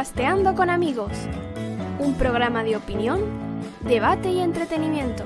[0.00, 1.12] Podcasteando con amigos,
[1.98, 3.20] un programa de opinión,
[3.82, 5.24] debate y entretenimiento.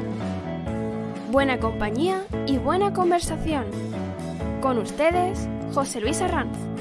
[1.31, 3.67] Buena compañía y buena conversación.
[4.61, 6.74] Con ustedes, José Luis Arranz.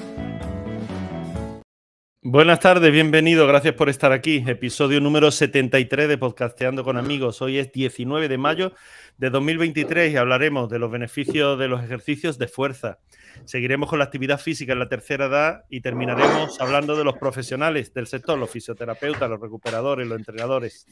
[2.34, 4.44] Buenas tardes, bienvenido, gracias por estar aquí.
[4.48, 7.44] Episodio número 73 de Podcasteando con amigos.
[7.44, 8.74] Hoy es 19 de mayo
[9.20, 12.98] de 2023 y hablaremos de los beneficios de los ejercicios de fuerza.
[13.46, 17.94] Seguiremos con la actividad física en la tercera edad y terminaremos hablando de los profesionales
[17.94, 20.88] del sector, los fisioterapeutas, los recuperadores, los entrenadores.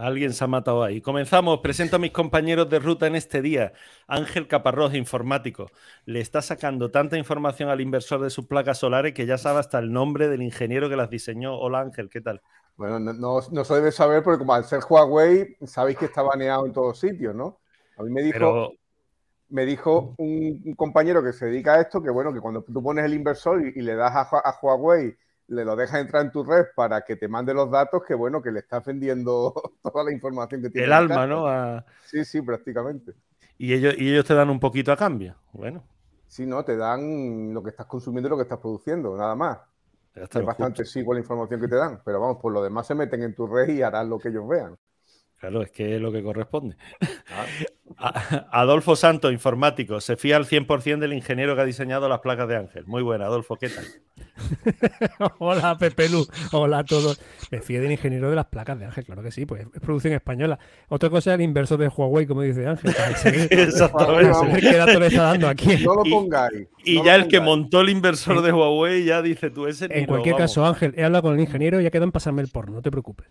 [0.00, 1.00] Alguien se ha matado ahí.
[1.02, 1.60] Comenzamos.
[1.60, 3.74] Presento a mis compañeros de ruta en este día.
[4.06, 5.70] Ángel Caparrós, informático.
[6.06, 9.78] Le está sacando tanta información al inversor de sus placas solares que ya sabe hasta
[9.78, 11.54] el nombre del ingeniero que las diseñó.
[11.58, 12.40] Hola Ángel, ¿qué tal?
[12.76, 16.64] Bueno, no, no, se debe saber porque como al ser Huawei, sabéis que está baneado
[16.64, 17.60] en todos sitios, ¿no?
[17.98, 18.72] A mí me dijo,
[19.50, 23.04] me dijo un, compañero que se dedica a esto que, bueno, que cuando tú pones
[23.04, 25.14] el inversor y, le das a, Huawei,
[25.50, 28.40] le lo dejas entrar en tu red para que te mande los datos, que, bueno,
[28.40, 30.86] que le estás vendiendo toda la información que tiene.
[30.86, 31.84] El alma, ¿no?
[32.04, 33.14] Sí, sí, prácticamente.
[33.58, 35.36] Y ellos, y ellos te dan un poquito a cambio.
[35.52, 35.84] Bueno.
[36.26, 39.58] Sí, no, te dan lo que estás consumiendo y lo que estás produciendo, nada más
[40.14, 43.22] es bastante con la información que te dan, pero vamos, por lo demás se meten
[43.22, 44.76] en tu red y harán lo que ellos vean.
[45.40, 46.76] Claro, es que es lo que corresponde.
[48.52, 52.56] Adolfo Santo, informático, se fía al 100% del ingeniero que ha diseñado las placas de
[52.56, 52.84] Ángel.
[52.86, 53.86] Muy buena, Adolfo, ¿qué tal?
[55.38, 56.26] Hola, Pepe Lu.
[56.52, 57.22] Hola a todos.
[57.50, 60.12] Me fío del ingeniero de las placas de Ángel, claro que sí, pues es producción
[60.12, 60.58] española.
[60.88, 62.90] Otra cosa es el inversor de Huawei, como dice Ángel.
[63.50, 64.60] Exactamente.
[64.60, 65.78] ¿Qué dato le está dando aquí?
[65.82, 66.68] No lo pongáis.
[66.84, 69.88] Y, ya el que montó el inversor de Huawei ya dice tú ese.
[69.90, 72.48] En cualquier caso, Ángel, he hablado con el ingeniero y ya quedó en pasarme el
[72.48, 73.26] porno, no te preocupes.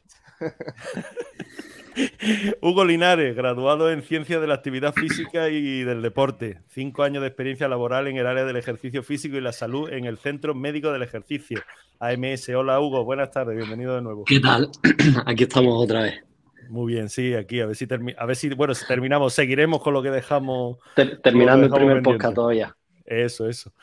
[2.62, 6.60] Hugo Linares, graduado en Ciencias de la Actividad Física y del Deporte.
[6.68, 10.06] Cinco años de experiencia laboral en el área del ejercicio físico y la salud en
[10.06, 11.62] el Centro Médico del Ejercicio,
[12.00, 12.50] AMS.
[12.50, 13.04] Hola, Hugo.
[13.04, 13.58] Buenas tardes.
[13.58, 14.24] Bienvenido de nuevo.
[14.26, 14.70] ¿Qué tal?
[15.26, 16.24] Aquí estamos otra vez.
[16.70, 17.62] Muy bien, sí, aquí.
[17.62, 19.34] A ver si, a ver si bueno, si terminamos.
[19.34, 20.78] Seguiremos con lo que dejamos.
[21.24, 22.76] terminando el primer podcast todavía.
[23.06, 23.74] Eso, eso.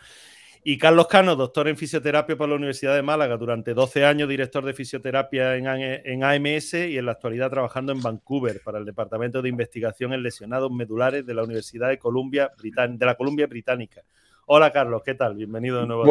[0.68, 4.64] Y Carlos Cano, doctor en fisioterapia por la Universidad de Málaga, durante 12 años director
[4.64, 9.48] de fisioterapia en, AMS y en la actualidad trabajando en Vancouver para el Departamento de
[9.48, 14.02] Investigación en Lesionados Medulares de la Universidad de, Columbia, de la Columbia Británica.
[14.46, 15.36] Hola Carlos, ¿qué tal?
[15.36, 16.02] Bienvenido de nuevo.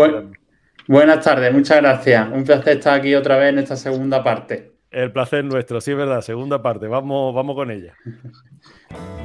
[0.88, 2.30] buenas tardes, muchas gracias.
[2.32, 4.72] Un placer estar aquí otra vez en esta segunda parte.
[4.90, 6.88] El placer nuestro, sí es verdad, segunda parte.
[6.88, 7.94] Vamos, vamos con ella.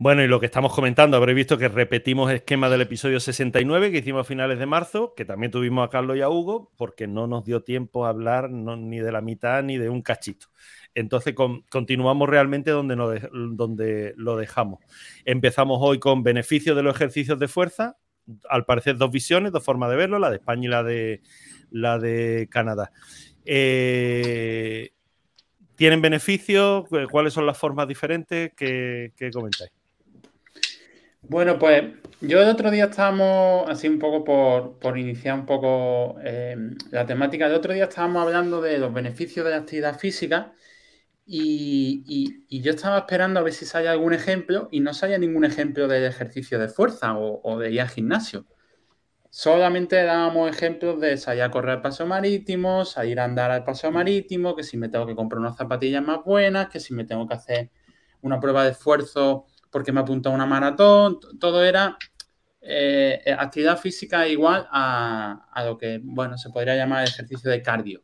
[0.00, 3.90] Bueno, y lo que estamos comentando, habréis visto que repetimos el esquema del episodio 69
[3.90, 7.08] que hicimos a finales de marzo, que también tuvimos a Carlos y a Hugo, porque
[7.08, 10.46] no nos dio tiempo a hablar ni de la mitad ni de un cachito.
[10.94, 11.34] Entonces
[11.68, 12.94] continuamos realmente donde,
[13.32, 14.78] donde lo dejamos.
[15.24, 17.96] Empezamos hoy con beneficios de los ejercicios de fuerza,
[18.48, 21.22] al parecer dos visiones, dos formas de verlo, la de España y la de,
[21.72, 22.92] la de Canadá.
[23.44, 24.90] Eh,
[25.74, 26.86] ¿Tienen beneficios?
[27.10, 28.52] ¿Cuáles son las formas diferentes?
[28.56, 29.77] ¿Qué, qué comentáis?
[31.22, 31.82] Bueno, pues
[32.20, 34.24] yo el otro día estábamos, así un poco
[34.80, 36.56] por, iniciar un poco eh,
[36.90, 40.52] la temática, el otro día estábamos hablando de los beneficios de la actividad física
[41.26, 45.88] y, yo estaba esperando a ver si salía algún ejemplo y no salía ningún ejemplo
[45.88, 48.46] de ejercicio de fuerza o, de ir al gimnasio.
[49.30, 53.90] Solamente dábamos ejemplos de salir a correr al paso marítimo, salir a andar al paso
[53.92, 57.28] marítimo, que si me tengo que comprar unas zapatillas más buenas, que si me tengo
[57.28, 57.70] que hacer
[58.22, 61.96] una prueba de esfuerzo porque me apuntado a una maratón, todo era
[62.60, 68.02] eh, actividad física igual a, lo que, bueno, se podría llamar ejercicio de cardio.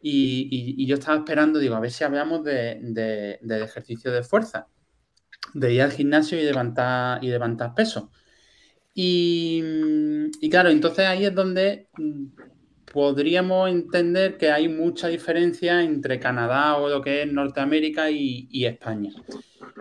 [0.00, 4.68] Y, yo estaba esperando, digo, a ver si hablamos de, ejercicio de fuerza,
[5.54, 8.10] de ir al gimnasio y levantar, y levantar peso.
[8.94, 9.60] Y
[10.50, 11.88] claro, entonces ahí es donde
[12.92, 19.12] podríamos entender que hay mucha diferencia entre Canadá o lo que es Norteamérica y, España.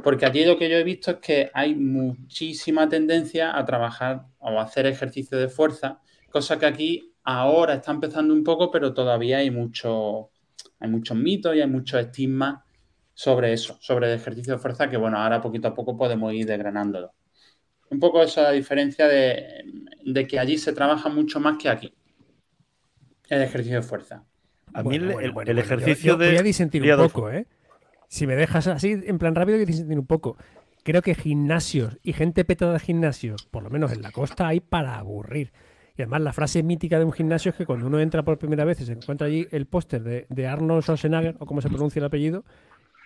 [0.04, 4.60] Porque aquí lo que yo he visto es que hay muchísima tendencia a trabajar o
[4.60, 9.52] hacer ejercicio de fuerza, cosa que aquí ahora está empezando un poco, pero todavía hay,
[9.52, 10.30] mucho,
[10.80, 12.64] hay muchos mitos y hay muchos estigmas
[13.14, 16.46] sobre eso, sobre el ejercicio de fuerza, que bueno, ahora poquito a poco podemos ir
[16.46, 17.14] desgranándolo.
[17.90, 21.94] Un poco esa diferencia de que allí se trabaja mucho más que aquí.
[23.30, 24.24] El ejercicio de fuerza.
[24.74, 26.28] A mí el, ejercicio de.
[26.28, 27.48] Voy a disentir un poco, ¿eh?
[28.08, 30.38] Si me dejas así, en plan rápido, voy a disentir un poco.
[30.84, 34.62] Creo que gimnasios y gente petada de gimnasios, por lo menos en la costa, hay
[34.62, 35.52] para aburrir.
[35.98, 38.64] Y además, la frase mítica de un gimnasio es que cuando uno entra por primera
[38.64, 42.06] vez y se encuentra allí el póster de, Arnold Schwarzenegger, o como se pronuncia el
[42.06, 42.46] apellido,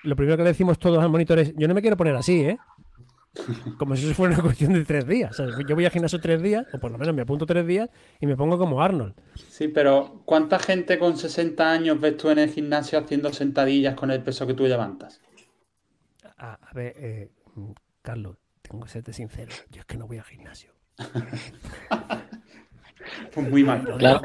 [0.03, 2.41] lo primero que le decimos todos al monitor es, yo no me quiero poner así,
[2.41, 2.57] ¿eh?
[3.77, 5.37] Como si eso fuera una cuestión de tres días.
[5.67, 7.89] yo voy a gimnasio tres días, o por lo menos me apunto tres días,
[8.19, 9.13] y me pongo como Arnold.
[9.35, 14.11] Sí, pero ¿cuánta gente con 60 años ves tú en el gimnasio haciendo sentadillas con
[14.11, 15.21] el peso que tú levantas?
[16.37, 17.31] A, ver, eh,
[18.01, 19.51] Carlos, tengo que serte sincero.
[19.69, 20.73] Yo es que no voy al gimnasio.
[23.33, 23.85] pues muy mal.
[23.97, 24.21] Claro.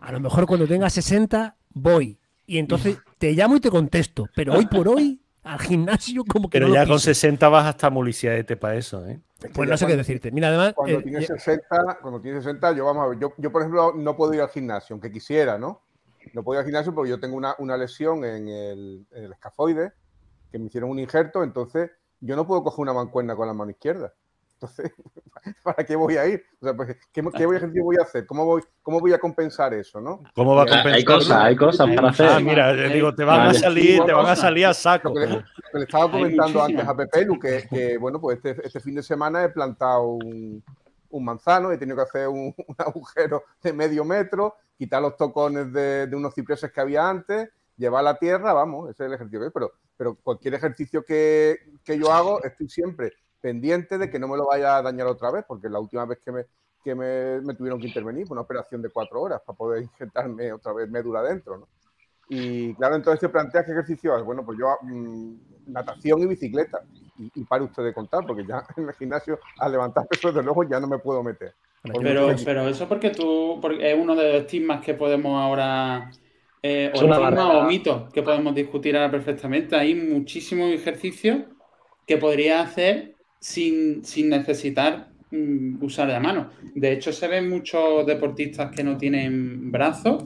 [0.00, 2.18] A lo mejor cuando tenga 60 voy.
[2.46, 4.26] Y entonces te llamo y te contesto.
[4.34, 8.56] Pero hoy por hoy al gimnasio como que Pero ya con 60 vas hasta Muliciaete
[8.56, 9.20] para eso, ¿eh?
[9.54, 10.30] Pues no sé qué decirte.
[10.30, 10.74] Mira, además.
[10.74, 13.92] Cuando, eh, tienes 60, cuando tienes 60, yo vamos a ver, yo, yo, por ejemplo
[13.94, 15.82] no puedo ir al gimnasio, aunque quisiera, ¿no?
[16.34, 19.32] No puedo ir al gimnasio porque yo tengo una, una lesión en el, en el
[19.32, 19.92] escafoide,
[20.50, 21.90] que me hicieron un injerto, entonces
[22.20, 24.12] yo no puedo coger una mancuerna con la mano izquierda.
[24.60, 24.92] Entonces,
[25.62, 26.44] ¿para qué voy a ir?
[26.60, 28.26] O sea, pues, ¿qué, qué voy, voy a hacer?
[28.26, 30.00] ¿Cómo voy, ¿Cómo voy a compensar eso?
[30.00, 30.24] ¿no?
[30.34, 30.92] ¿Cómo va a compensar?
[30.94, 32.28] Hay cosas, hay cosas para hacer.
[32.28, 35.10] Ah, mira, digo, te van a salir, te van a salir a saco.
[35.10, 38.96] Lo que, le, estaba comentando antes a Pepelu, que, que bueno, pues este, este, fin
[38.96, 40.62] de semana he plantado un,
[41.10, 45.72] un, manzano, he tenido que hacer un, un, agujero de medio metro, quitar los tocones
[45.72, 49.38] de, de unos cipreses que había antes, llevar la tierra, vamos, ese es el ejercicio
[49.38, 54.18] que hay, pero, pero cualquier ejercicio que, que yo hago, estoy siempre pendiente de que
[54.18, 56.44] no me lo vaya a dañar otra vez, porque la última vez que me,
[56.82, 60.52] que me, me tuvieron que intervenir fue una operación de cuatro horas para poder injertarme
[60.52, 61.68] otra vez médula dentro, ¿no?
[62.30, 64.22] Y claro, entonces te planteas qué ejercicio es.
[64.22, 65.34] Bueno, pues yo mmm,
[65.66, 66.82] natación y bicicleta.
[67.18, 70.42] Y, y para usted de contar, porque ya en el gimnasio al levantar pesos de
[70.42, 71.54] luego ya no me puedo meter.
[71.82, 76.10] Pero, pero eso porque tú porque es uno de los estigmas que podemos ahora
[76.62, 79.76] eh, o, estigma, o mitos que podemos discutir ahora perfectamente.
[79.76, 81.44] Hay muchísimos ejercicios
[82.04, 86.50] que podría hacer sin, sin necesitar um, usar la mano.
[86.74, 90.24] De hecho, se ven muchos deportistas que no tienen brazos,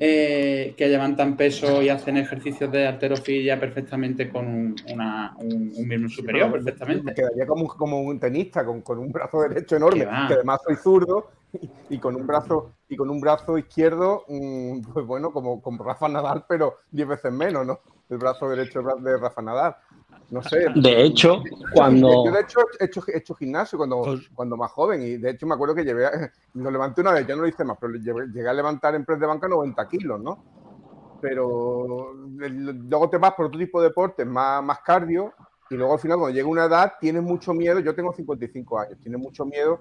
[0.00, 5.88] eh, que levantan peso y hacen ejercicios de arterofilia perfectamente con un, una, un, un
[5.88, 7.04] miembro superior, perfectamente.
[7.04, 10.76] Me quedaría como, como un tenista, con, con, un brazo derecho enorme, que además soy
[10.76, 11.30] zurdo,
[11.88, 16.08] y, con un brazo y con un brazo izquierdo, um, pues bueno, como, como Rafa
[16.08, 17.80] Nadal, pero 10 veces menos, ¿no?
[18.10, 19.76] El brazo derecho de Rafa Nadal.
[20.34, 20.66] No sé.
[20.74, 22.24] De hecho, cuando.
[22.24, 25.46] Yo, de hecho, he hecho, he hecho gimnasio cuando, cuando más joven y de hecho
[25.46, 26.08] me acuerdo que llevé.
[26.54, 29.20] Lo levanté una vez, ya no lo hice más, pero llegué a levantar en press
[29.20, 30.44] de banca 90 kilos, ¿no?
[31.20, 35.32] Pero luego te vas por otro tipo de deportes, más, más cardio,
[35.70, 37.78] y luego al final, cuando llega una edad, tienes mucho miedo.
[37.78, 39.80] Yo tengo 55 años, tienes mucho miedo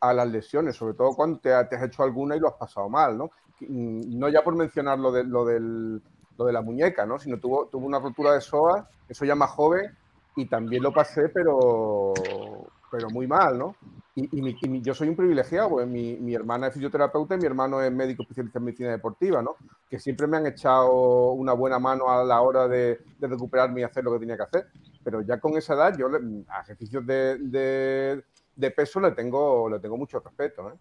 [0.00, 2.90] a las lesiones, sobre todo cuando te, te has hecho alguna y lo has pasado
[2.90, 3.30] mal, ¿no?
[3.60, 6.02] No ya por mencionar lo, de, lo del
[6.36, 7.18] lo de la muñeca, ¿no?
[7.18, 9.96] Sino tuvo, tuvo una rotura de psoas, eso ya más joven,
[10.36, 12.12] y también lo pasé, pero,
[12.90, 13.76] pero muy mal, ¿no?
[14.16, 17.38] Y, y, mi, y yo soy un privilegiado, porque mi, mi, hermana es fisioterapeuta y
[17.38, 19.56] mi hermano es médico especialista en medicina deportiva, ¿no?
[19.90, 23.84] Que siempre me han echado una buena mano a la hora de, de recuperarme y
[23.84, 24.66] hacer lo que tenía que hacer.
[25.02, 26.08] Pero ya con esa edad, yo
[26.48, 30.74] a ejercicios de, de, de peso le tengo, le tengo mucho respeto, ¿eh?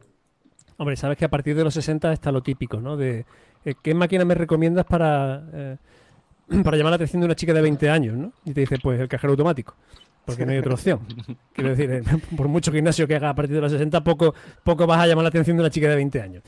[0.78, 2.98] Hombre, sabes que a partir de los 60 está lo típico, ¿no?
[2.98, 3.26] De
[3.82, 5.78] ¿qué máquina me recomiendas para, eh,
[6.64, 8.34] para llamar la atención de una chica de 20 años, ¿no?
[8.46, 9.76] Y te dice, pues el cajero automático.
[10.26, 11.00] Porque no hay otra opción.
[11.54, 12.04] Quiero decir, eh,
[12.38, 14.34] por mucho gimnasio que haga a partir de los 60, poco,
[14.64, 16.44] poco vas a llamar la atención de una chica de 20 años.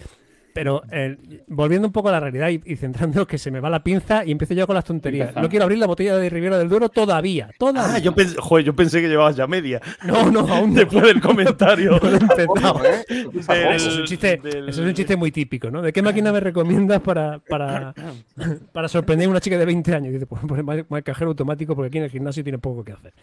[0.55, 3.69] Pero eh, volviendo un poco a la realidad y, y, centrando que se me va
[3.69, 5.27] la pinza y empiezo yo con las tonterías.
[5.27, 5.43] Empezamos.
[5.43, 7.49] No quiero abrir la botella de Rivera del Duero todavía.
[7.59, 7.95] todavía.
[7.95, 9.81] Ah, yo pensé, joder, yo pensé que llevabas ya media.
[10.05, 10.79] No, no, aún no.
[10.79, 11.99] Después del comentario.
[12.01, 13.03] no empezado, ¿eh?
[13.09, 14.69] del, eso, es un chiste, del...
[14.69, 15.81] eso es un chiste muy típico, ¿no?
[15.81, 17.93] ¿De qué máquina me recomiendas para, para,
[18.71, 20.11] para sorprender a una chica de 20 años?
[20.11, 22.93] Y dice, pues, pues el cajero automático porque aquí en el gimnasio tiene poco que
[22.93, 23.13] hacer.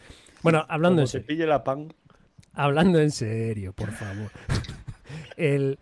[0.42, 1.26] Bueno, hablando Como en se serio.
[1.28, 1.94] pille la pan.
[2.52, 4.30] Hablando en serio, por favor.
[5.38, 5.78] El,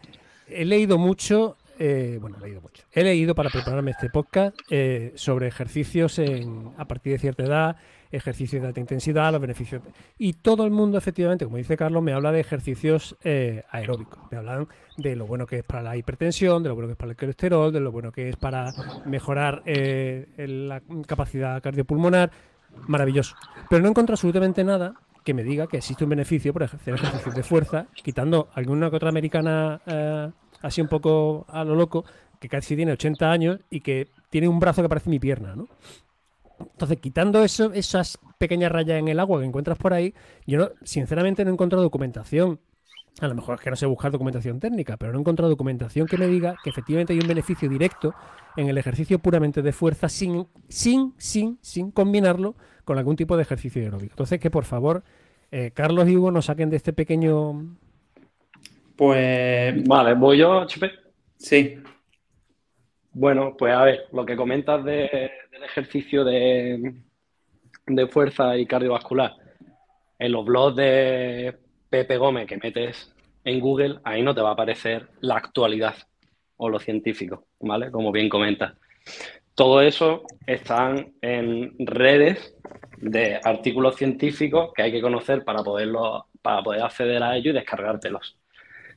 [0.52, 2.84] he leído mucho eh, bueno, he leído mucho.
[2.92, 7.76] He leído para prepararme este podcast eh, sobre ejercicios en, a partir de cierta edad,
[8.12, 9.80] ejercicios de alta intensidad, los beneficios.
[10.18, 14.18] Y todo el mundo, efectivamente, como dice Carlos, me habla de ejercicios eh, aeróbicos.
[14.30, 16.98] Me hablan de lo bueno que es para la hipertensión, de lo bueno que es
[16.98, 18.74] para el colesterol, de lo bueno que es para
[19.06, 22.30] mejorar eh, la capacidad cardiopulmonar.
[22.88, 23.34] Maravilloso.
[23.70, 24.94] Pero no encuentro absolutamente nada
[25.30, 28.96] que me diga que existe un beneficio por hacer ejercicios de fuerza, quitando alguna que
[28.96, 30.28] otra americana eh,
[30.60, 32.04] así un poco a lo loco,
[32.40, 35.68] que casi tiene 80 años y que tiene un brazo que parece mi pierna, ¿no?
[36.58, 40.14] Entonces, quitando eso, esas pequeñas rayas en el agua que encuentras por ahí,
[40.48, 42.58] yo no, sinceramente no he encontrado documentación.
[43.20, 46.08] A lo mejor es que no sé buscar documentación técnica, pero no he encontrado documentación
[46.08, 48.14] que me diga que efectivamente hay un beneficio directo
[48.56, 53.42] en el ejercicio puramente de fuerza sin, sin, sin, sin combinarlo con algún tipo de
[53.42, 54.14] ejercicio aeróbico.
[54.14, 55.04] Entonces, que por favor,
[55.50, 57.76] eh, Carlos y Hugo nos saquen de este pequeño
[59.00, 59.82] pues.
[59.88, 60.90] Vale, voy yo, Chepe.
[61.38, 61.78] Sí.
[63.14, 65.30] Bueno, pues a ver, lo que comentas del
[65.64, 66.96] ejercicio de,
[67.86, 69.36] de fuerza y cardiovascular,
[70.18, 71.56] en los blogs de
[71.88, 73.10] Pepe Gómez que metes
[73.42, 75.94] en Google, ahí no te va a aparecer la actualidad
[76.58, 77.90] o lo científico, ¿vale?
[77.90, 78.74] Como bien comentas.
[79.60, 82.56] Todo eso están en redes
[82.96, 87.58] de artículos científicos que hay que conocer para, poderlo, para poder acceder a ellos y
[87.58, 88.38] descargártelos.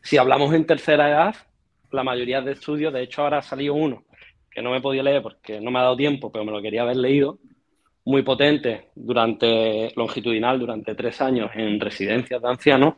[0.01, 1.35] Si hablamos en tercera edad,
[1.91, 4.05] la mayoría de estudios, de hecho ahora ha salido uno
[4.49, 6.83] que no me podido leer porque no me ha dado tiempo, pero me lo quería
[6.83, 7.39] haber leído,
[8.05, 12.93] muy potente durante longitudinal durante tres años en residencias de ancianos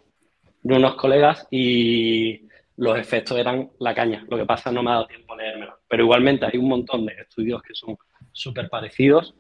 [0.62, 2.45] de unos colegas y
[2.78, 4.26] los efectos eran la caña.
[4.30, 5.80] Lo que pasa no me ha dado tiempo a leérmelo.
[5.88, 7.98] Pero igualmente hay un montón de estudios que son
[8.32, 9.36] súper parecidos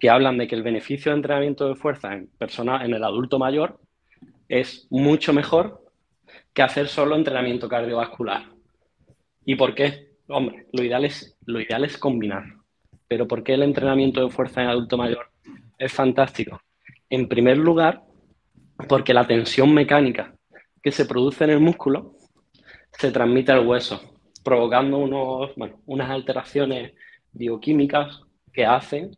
[0.00, 3.38] que hablan de que el beneficio de entrenamiento de fuerza en personas, en el adulto
[3.38, 3.78] mayor,
[4.48, 5.84] es mucho mejor
[6.54, 8.46] que hacer solo entrenamiento cardiovascular.
[9.44, 10.14] ¿Y por qué?
[10.28, 12.44] Hombre, lo ideal es, lo ideal es combinar.
[13.06, 15.30] Pero ¿por qué el entrenamiento de fuerza en adulto mayor
[15.78, 16.60] es fantástico?
[17.10, 18.02] En primer lugar,
[18.88, 20.34] porque la tensión mecánica
[20.82, 22.16] que se produce en el músculo
[22.92, 24.00] se transmite al hueso,
[24.44, 25.50] provocando unos,
[25.86, 26.92] unas alteraciones
[27.32, 28.20] bioquímicas
[28.52, 29.16] que hacen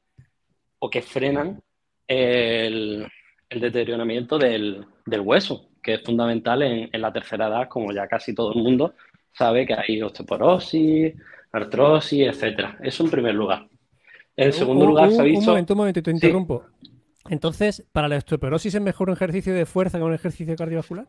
[0.79, 1.62] o que frenan
[2.07, 3.07] el,
[3.50, 8.62] deterioramiento del, hueso, que es fundamental en, la tercera edad, como ya casi todo el
[8.62, 8.95] mundo
[9.33, 11.14] sabe que hay osteoporosis,
[11.52, 12.79] artrosis, etcétera.
[12.83, 13.69] Eso en primer lugar.
[14.37, 15.41] En segundo lugar, se ha visto...
[15.41, 16.64] Un momento, un momento, te interrumpo.
[17.29, 21.07] Entonces, ¿para la osteoporosis es mejor un ejercicio de fuerza que un ejercicio cardiovascular?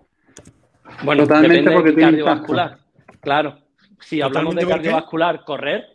[1.03, 2.77] Bueno, Totalmente porque cardiovascular.
[3.21, 3.57] Claro,
[3.99, 5.85] si hablamos de cardiovascular, correr,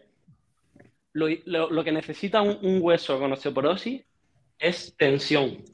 [1.13, 4.05] lo, que necesita un, hueso con osteoporosis
[4.59, 5.65] es tensión,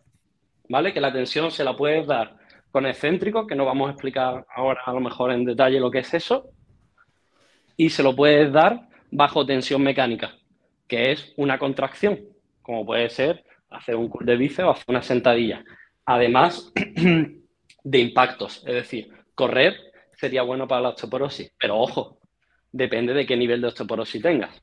[0.69, 0.93] ¿vale?
[0.93, 2.37] Que la tensión se la puedes dar
[2.71, 6.01] con excéntrico, que no vamos a explicar ahora a lo mejor en detalle lo que
[6.01, 6.51] es eso,
[7.77, 10.35] y se lo puedes dar bajo tensión mecánica,
[10.89, 12.19] que es una contracción,
[12.63, 15.65] como puede ser hacer un curl de bíceps o hacer una sentadilla.
[16.05, 16.73] Además
[17.85, 19.77] de impactos, es decir, correr
[20.17, 22.19] sería bueno para la osteoporosis, pero ojo,
[22.73, 24.63] depende de qué nivel de osteoporosis tengas.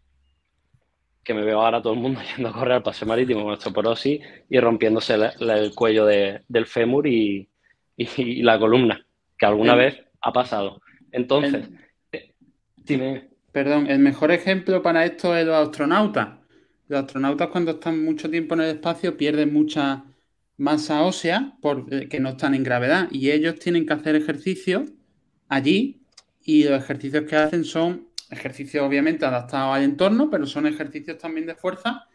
[1.24, 4.22] Que me veo ahora todo el mundo yendo a correr al paseo marítimo con osteoporosis
[4.50, 7.48] y rompiéndose el cuello del fémur y,
[7.96, 9.06] la columna,
[9.38, 10.82] que alguna vez ha pasado.
[11.12, 11.70] Entonces,
[12.12, 12.34] eh,
[12.78, 13.30] dime.
[13.52, 16.40] Perdón, el mejor ejemplo para esto es los astronautas.
[16.88, 20.06] Los astronautas cuando están mucho tiempo en el espacio pierden mucha
[20.58, 24.92] masa ósea porque eh, no están en gravedad y ellos tienen que hacer ejercicios
[25.48, 26.02] allí
[26.44, 31.46] y los ejercicios que hacen son ejercicios obviamente adaptados al entorno, pero son ejercicios también
[31.46, 32.08] de fuerza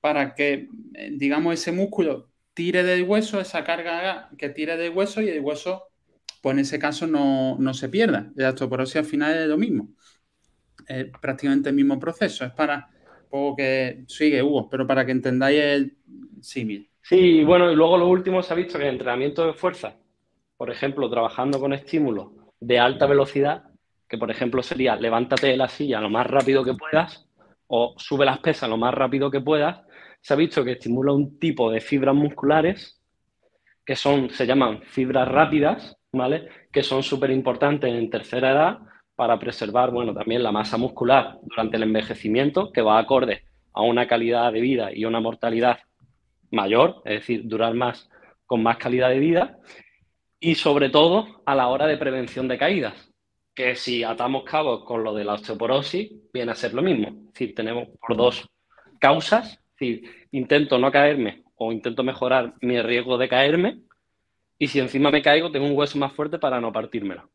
[0.00, 5.20] para que, eh, digamos, ese músculo tire del hueso, esa carga que tire del hueso
[5.20, 5.88] y el hueso,
[6.40, 8.30] pues en ese caso no, se pierda.
[8.36, 9.88] La osteoporosis al final es lo mismo.
[10.86, 12.44] Es prácticamente el mismo proceso.
[12.44, 12.88] Es para,
[13.28, 15.96] poco que sigue Hugo, pero para que entendáis el
[16.40, 16.90] símil.
[17.06, 19.98] Sí, bueno, y luego lo último se ha visto que el entrenamiento de fuerza,
[20.56, 23.64] por ejemplo, trabajando con estímulos de alta velocidad,
[24.08, 27.28] que por ejemplo sería levántate de la silla lo más rápido que puedas
[27.66, 29.82] o sube las pesas lo más rápido que puedas,
[30.22, 32.98] se ha visto que estimula un tipo de fibras musculares
[33.84, 36.48] que son, se llaman fibras rápidas, ¿vale?
[36.72, 38.78] Que son súper importantes en tercera edad
[39.14, 43.42] para preservar, bueno, también la masa muscular durante el envejecimiento, que va acorde
[43.74, 45.80] a una calidad de vida y una mortalidad
[46.50, 48.08] mayor, es decir, durar más
[48.46, 49.58] con más calidad de vida,
[50.38, 53.10] y sobre todo a la hora de prevención de caídas,
[53.54, 57.08] que si atamos cabos con lo de la osteoporosis, viene a ser lo mismo.
[57.08, 58.48] Es decir, tenemos por dos
[59.00, 63.80] causas, es decir, intento no caerme o intento mejorar mi riesgo de caerme,
[64.58, 67.30] y si encima me caigo, tengo un hueso más fuerte para no partírmelo.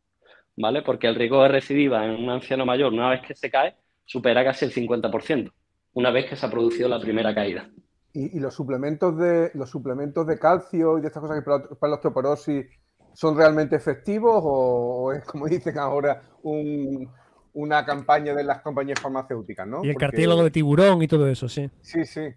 [0.56, 0.82] ¿Vale?
[0.82, 3.76] Porque el riesgo de recidiva en un anciano mayor, una vez que se cae,
[4.06, 5.52] supera casi el 50%,
[5.94, 7.70] una vez que se ha producido la primera caída.
[8.14, 11.90] ¿Y, los suplementos de los suplementos de calcio y de estas cosas que para, para
[11.92, 12.66] la osteoporosis
[13.14, 19.84] son realmente efectivos o, es, como dicen ahora, una campaña de las compañías farmacéuticas, ¿no?
[19.84, 21.70] Y el cartílago de tiburón y todo eso, sí.
[21.82, 22.30] Sí, sí.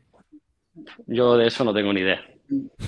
[1.07, 2.21] Yo de eso no tengo ni idea.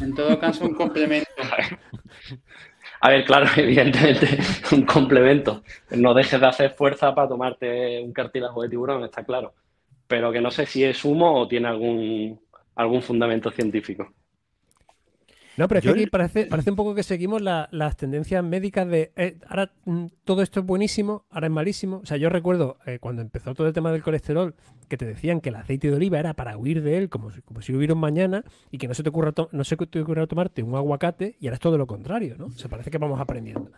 [0.01, 1.31] En todo caso, un complemento.
[3.01, 4.39] A ver, claro, evidentemente,
[4.73, 5.63] un complemento.
[5.91, 9.55] No dejes de hacer fuerza para tomarte un cartílago de tiburón, está claro.
[10.07, 12.41] Pero que no sé si es humo o tiene algún,
[12.75, 14.13] algún fundamento científico.
[15.57, 19.13] No, pero es que aquí parece, parece un poco que seguimos las tendencias médicas de
[19.17, 22.01] eh, ahora mm, todo esto es buenísimo, ahora es malísimo.
[22.03, 24.55] O sea, yo recuerdo eh, cuando empezó todo el tema del colesterol,
[24.89, 27.41] que te decían que el aceite de oliva era para huir de él, como si,
[27.43, 30.27] como si hubiera un mañana, y que no se te ocurra, no se te ocurra
[30.27, 32.51] tomarte un aguacate, y ahora es todo lo contrario, ¿no?
[32.51, 33.71] Se parece que vamos aprendiendo.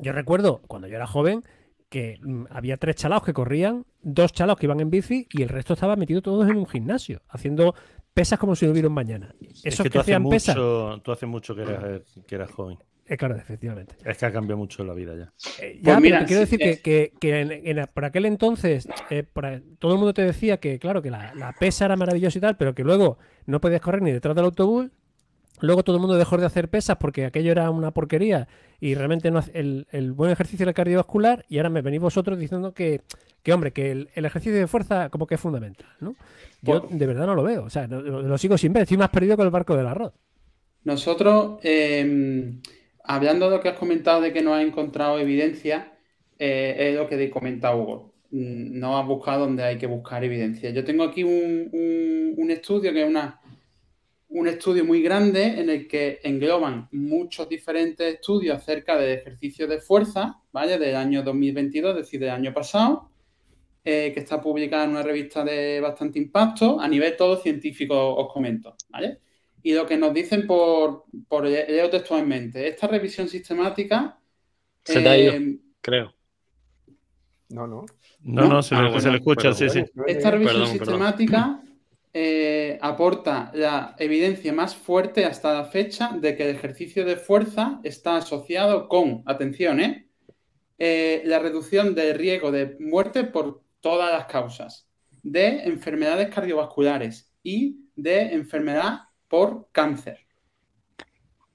[0.00, 1.44] Yo recuerdo cuando yo era joven
[1.90, 5.48] que mm, había tres chalaos que corrían dos chalos que iban en bici y el
[5.48, 7.74] resto estaba metido todos en un gimnasio, haciendo
[8.18, 9.32] pesas como si no hubiera un mañana.
[9.62, 12.76] Eso es que, tú haces mucho, Tú haces mucho que eras, que eras joven.
[13.06, 13.94] Eh, claro, efectivamente.
[14.04, 15.32] Es que ha cambiado mucho la vida ya.
[15.62, 19.24] Eh, ya, pues mira, quiero decir que, que, por aquel entonces eh,
[19.78, 22.56] todo el mundo te decía que, claro, que la, la, pesa era maravillosa y tal,
[22.56, 24.90] pero que luego no podías correr ni detrás del autobús
[25.60, 28.48] Luego todo el mundo dejó de hacer pesas porque aquello era una porquería
[28.80, 32.72] y realmente no el, el buen ejercicio era cardiovascular y ahora me venís vosotros diciendo
[32.72, 33.02] que,
[33.48, 36.14] que hombre, que el, ejercicio de fuerza como que es fundamental, ¿no?
[36.60, 39.38] Yo de verdad no lo veo, o sea, lo, sigo sin ver, estoy más perdido
[39.38, 40.12] con el barco del arroz.
[40.84, 42.60] Nosotros, em,
[43.04, 45.94] hablando de lo que has comentado de que no has encontrado evidencia,
[46.38, 48.14] eh, es lo que he comentado Hugo.
[48.32, 50.68] Mm, no has buscado donde hay que buscar evidencia.
[50.68, 51.70] Yo tengo aquí un,
[52.36, 53.40] un estudio que es una
[54.30, 59.80] un estudio muy grande en el que engloban muchos diferentes estudios acerca de ejercicios de
[59.80, 60.78] fuerza, ¿vale?
[60.78, 63.07] Del año 2022, es decir, del año pasado,
[63.90, 68.30] eh, que está publicada en una revista de bastante impacto, a nivel todo científico os
[68.30, 69.20] comento, ¿vale?
[69.62, 74.20] Y lo que nos dicen por, por leo textualmente, esta revisión sistemática...
[74.84, 76.14] Se te ha ido, eh, creo.
[77.48, 77.86] No, no.
[78.20, 79.82] No, no, se, le, ah, escucha, sí, sí.
[80.06, 81.62] Esta revisión sistemática
[82.12, 87.80] eh, aporta la evidencia más fuerte hasta la fecha de que el ejercicio de fuerza
[87.84, 90.10] está asociado con, atención, ¿eh?
[90.76, 94.88] Eh, la reducción del riesgo de muerte por todas las causas,
[95.22, 100.18] de enfermedades cardiovasculares y de enfermedad por cáncer.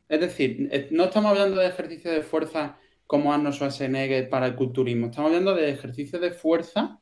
[0.09, 2.77] Es decir, no estamos hablando de ejercicio de fuerza
[3.07, 6.99] como Arnold Schwarzenegger para el culturismo, estamos hablando de ejercicio de fuerza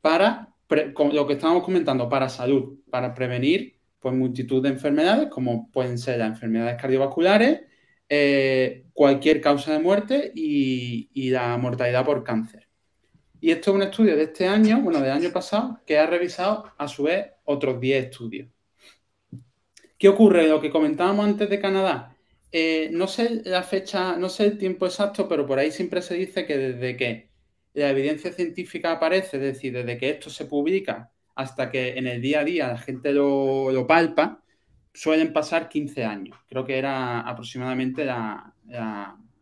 [0.00, 5.98] para lo que estábamos comentando, para salud, para prevenir pues, multitud de enfermedades, como pueden
[5.98, 7.62] ser las enfermedades cardiovasculares,
[8.08, 12.68] eh, cualquier causa de muerte y, la mortalidad por cáncer.
[13.42, 16.72] Y esto es un estudio de este año, bueno, del año pasado, que ha revisado
[16.78, 18.48] a su vez otros 10 estudios.
[19.98, 20.46] ¿Qué ocurre?
[20.46, 22.16] Lo que comentábamos antes de Canadá.
[22.52, 26.14] Eh, no sé la fecha, no sé el tiempo exacto, pero por ahí siempre se
[26.14, 27.30] dice que desde que
[27.74, 32.22] la evidencia científica aparece, es decir, desde que esto se publica hasta que en el
[32.22, 34.40] día a día la gente lo, palpa,
[34.94, 36.38] suelen pasar 15 años.
[36.48, 38.06] Creo que era aproximadamente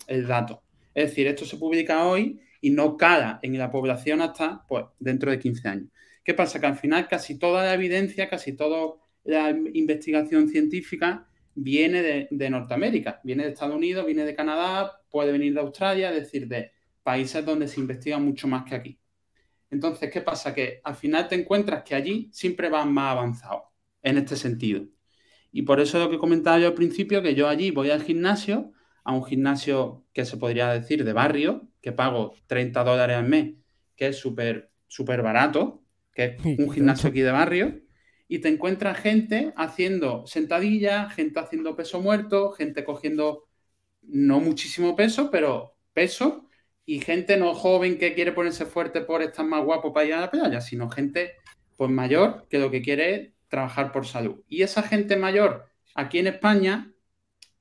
[0.06, 0.62] el dato.
[0.94, 5.30] Es decir, esto se publica hoy y no cala en la población hasta pues, dentro
[5.30, 5.88] de 15 años.
[6.24, 6.60] ¿Qué pasa?
[6.60, 12.50] Que al final casi toda la evidencia, casi toda la investigación científica viene de, de
[12.50, 16.72] Norteamérica, viene de Estados Unidos, viene de Canadá, puede venir de Australia, es decir, de,
[17.02, 19.00] países donde se investiga mucho más que aquí.
[19.70, 20.54] Entonces, ¿qué pasa?
[20.54, 23.62] Que al final te encuentras que allí siempre van más avanzados
[24.02, 24.86] en este sentido.
[25.52, 28.72] Y por eso lo que comentaba yo al principio, que yo allí voy al gimnasio,
[29.04, 33.54] a un gimnasio que se podría decir de barrio, que pago 30 dólares al mes,
[33.96, 37.80] que es súper súper barato, que es un gimnasio aquí de barrio,
[38.28, 43.48] y te encuentras gente haciendo sentadillas, gente haciendo peso muerto, gente cogiendo
[44.02, 46.48] no muchísimo peso, pero peso,
[46.84, 50.20] y gente no joven que quiere ponerse fuerte por estar más guapo para ir a
[50.22, 51.34] la playa, sino gente
[51.76, 54.42] pues mayor que lo que quiere es trabajar por salud.
[54.48, 56.92] Y esa gente mayor aquí en España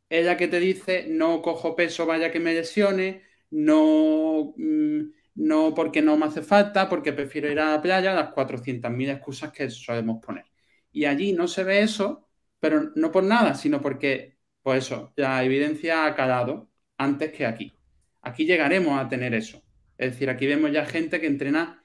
[0.09, 5.01] es la que te dice no cojo peso, vaya que me lesione, no, mm,
[5.35, 9.51] no porque no me hace falta, porque prefiero ir a la playa, las 400.000 excusas
[9.51, 10.45] que solemos poner.
[10.91, 12.27] Y allí no se ve eso,
[12.59, 17.73] pero no por nada, sino porque, pues eso, la evidencia ha calado antes que aquí.
[18.21, 19.63] Aquí llegaremos a tener eso.
[19.97, 21.83] Es decir, aquí vemos ya gente que entrena,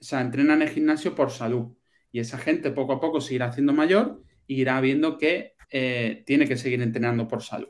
[0.00, 1.76] o sea, entrena en el gimnasio por salud.
[2.12, 6.22] Y esa gente poco a poco se irá haciendo mayor y irá viendo que eh,
[6.26, 7.68] tiene que seguir entrenando por salud.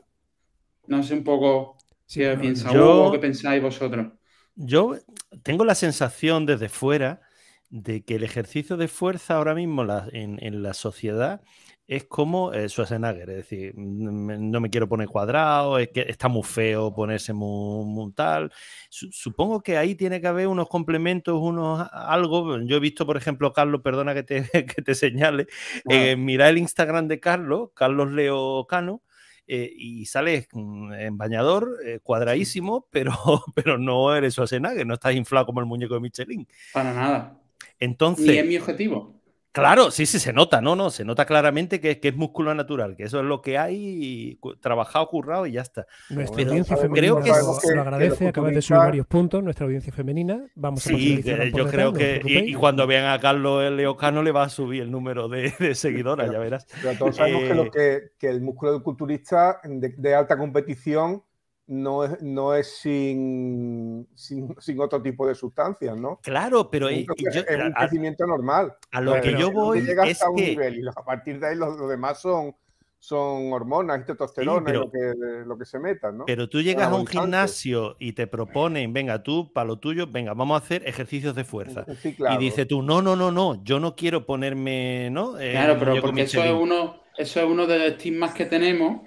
[0.87, 4.07] No sé un poco si piensa yo, qué pensáis vosotros.
[4.55, 4.95] Yo
[5.43, 7.21] tengo la sensación desde fuera
[7.69, 11.41] de que el ejercicio de fuerza ahora mismo en la sociedad
[11.87, 16.43] es como eh, Schwarzenegger, es decir, no me quiero poner cuadrado, es que está muy
[16.43, 18.51] feo ponerse muy, tal.
[18.89, 22.59] supongo que ahí tiene que haber unos complementos, unos algo.
[22.61, 24.43] Yo he visto, por ejemplo, Carlos, perdona que te,
[24.75, 25.47] que te señale,
[25.87, 29.01] eh, mira el Instagram de Carlos, Carlos Leo Cano.
[29.47, 33.13] Eh, y sales en bañador, eh, cuadradísimo, pero,
[33.55, 36.47] pero no eres Schwarzenegger, no estás inflado como el muñeco de Michelin.
[36.73, 37.39] Para nada.
[37.79, 38.25] Entonces.
[38.25, 39.14] Ni es mi objetivo.
[39.55, 42.97] Claro, sí, sí, se nota, no, no, se nota claramente que, que es músculo natural,
[42.97, 45.87] que eso es lo que hay, trabajado, currado y ya está.
[46.09, 50.45] Nuestra audiencia femenina creo que lo agradece, acabas de subir varios puntos, nuestra audiencia femenina.
[50.55, 54.49] Vamos a Sí, yo creo que, y, cuando vean a Carlos Leocano le va a
[54.49, 56.67] subir el número de, seguidoras, ya verás.
[56.81, 61.23] Pero todos sabemos que, lo eh, que, que, el músculo del culturista de, alta competición
[61.67, 66.19] no es, no es sin, sin, otro tipo de sustancias, ¿no?
[66.21, 68.73] Claro, pero es, un crecimiento normal.
[68.91, 72.21] A lo que yo voy es un nivel y a partir de ahí lo, demás
[72.21, 72.55] son,
[72.99, 75.13] son hormonas y testosterona y lo que,
[75.45, 76.25] lo que se metan, ¿no?
[76.25, 80.33] Pero tú llegas a un gimnasio y te proponen, venga, tú, para lo tuyo, venga,
[80.33, 81.85] vamos a hacer ejercicios de fuerza.
[82.35, 85.39] Y dice tú, no, no, no, no, yo no quiero ponerme, ¿no?
[85.39, 89.01] Eh, claro, pero porque eso es, uno, eso es uno de los estigmas que tenemos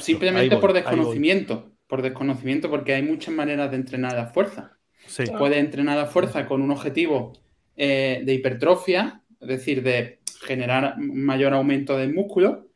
[0.00, 4.76] simplemente por desconocimiento por desconocimiento, porque hay muchas maneras de entrenar la fuerza.
[5.06, 7.34] Se puede entrenar la fuerza con un objetivo
[7.76, 12.66] eh, de hipertrofia, es decir, de generar mayor aumento de músculo,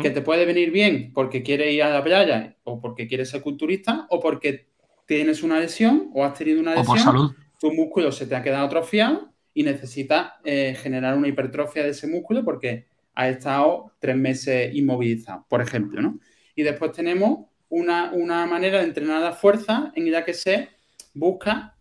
[0.00, 3.42] que te puede venir bien porque quieres ir a la playa o porque quieres ser
[3.42, 4.68] culturista o porque
[5.06, 9.32] tienes una lesión o has tenido una lesión, tu músculo se te ha quedado atrofiado
[9.54, 12.86] y necesitas eh, generar una hipertrofia de ese músculo porque
[13.16, 16.20] ha estado tres meses inmovilizado, por ejemplo, ¿no?
[16.54, 20.68] Y después tenemos una, manera de entrenar la fuerza en la que se
[21.14, 21.76] busca,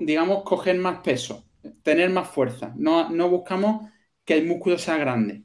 [0.00, 1.44] digamos, coger más peso,
[1.82, 2.72] tener más fuerza.
[2.76, 3.90] No, no buscamos
[4.24, 5.44] que el músculo sea grande,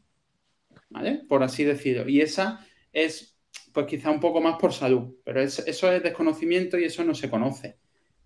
[0.90, 1.24] ¿vale?
[1.28, 2.08] Por así decirlo.
[2.08, 3.38] Y esa es,
[3.74, 7.30] pues quizá un poco más por salud, pero eso es desconocimiento y eso no se
[7.30, 7.78] conoce.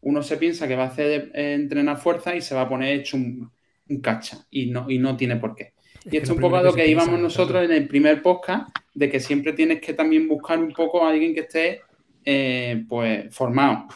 [0.02, 3.00] Uno se piensa que va a hacer eh, entrenar fuerza y se va a poner
[3.00, 3.52] hecho un,
[3.90, 5.74] un cacha y no, y no tiene por qué.
[6.06, 9.10] Y esto es un poco a lo que íbamos nosotros en el primer podcast, de
[9.10, 11.82] que siempre tienes que también buscar un poco a alguien que esté
[12.24, 13.88] eh, pues formado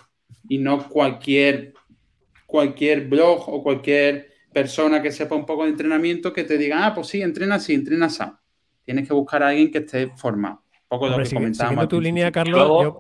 [0.48, 1.74] y no cualquier,
[2.46, 6.94] cualquier blog o cualquier persona que sepa un poco de entrenamiento que te diga, ah,
[6.94, 8.24] pues sí, entrena así, entrena así.
[8.84, 10.64] Tienes que buscar a alguien que esté formado.
[10.74, 11.88] Un poco lo que comentábamos.
[11.88, 12.96] tu línea, Carlos.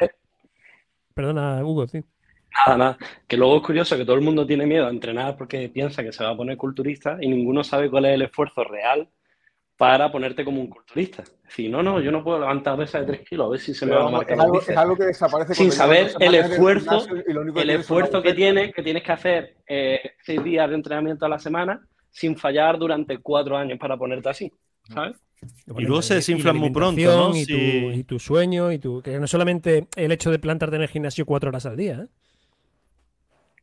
[1.14, 2.02] Perdona, Hugo, sí.
[2.66, 2.98] Nada, nada.
[3.28, 6.14] Que luego es curioso que todo el mundo tiene miedo a entrenar porque piensa que
[6.14, 9.10] se va a poner culturista y ninguno sabe cuál es el esfuerzo real
[9.80, 11.22] para ponerte como un culturista.
[11.24, 13.74] Es decir, no, no, yo no puedo levantar esa de 3 kilos, a ver si
[13.74, 14.38] se me va a marcar.
[14.68, 17.08] Es algo, que desaparece Sin saber el esfuerzo,
[17.56, 21.39] el esfuerzo que tienes, que tienes que hacer eh, seis días de entrenamiento a la
[21.39, 24.52] semana sin fallar durante cuatro años para ponerte así,
[24.94, 25.15] ¿sabes?
[25.78, 27.34] Y luego se desinflan muy pronto, ¿no?
[27.34, 30.82] Y, tu, y, tu, sueño, y tu, que no solamente el hecho de plantarte en
[30.82, 32.02] el gimnasio cuatro horas al día.
[32.04, 32.08] ¿eh?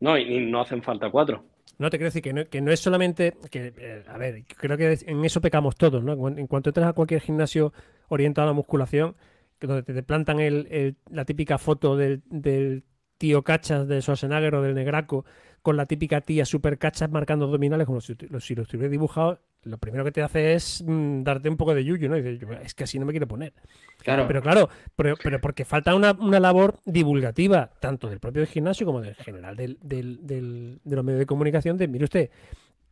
[0.01, 1.45] No, y no hacen falta cuatro.
[1.79, 3.35] No, te quiero decir que no, que no es solamente.
[3.51, 6.29] que eh, A ver, creo que en eso pecamos todos, ¿no?
[6.29, 7.73] En cuanto entras a cualquier gimnasio
[8.09, 9.17] orientado a la musculación,
[9.61, 12.85] donde te plantan el, la típica foto del, del
[13.19, 15.25] tío cachas de Schwarzenegger o del Negraco
[15.67, 19.79] con la típica tía super cachas marcando abdominales como si, si lo estuviera dibujado, lo
[19.79, 22.17] primero que te hace es mm, darte un poco de yuyu, ¿no?
[22.17, 23.53] Y dices, es que así no me quiero poner.
[23.99, 24.29] Claro.
[24.29, 29.57] Pero claro, pero, porque falta una, labor divulgativa, tanto del propio gimnasio como del general
[29.57, 32.31] del, de los medios de comunicación, de, mire usted,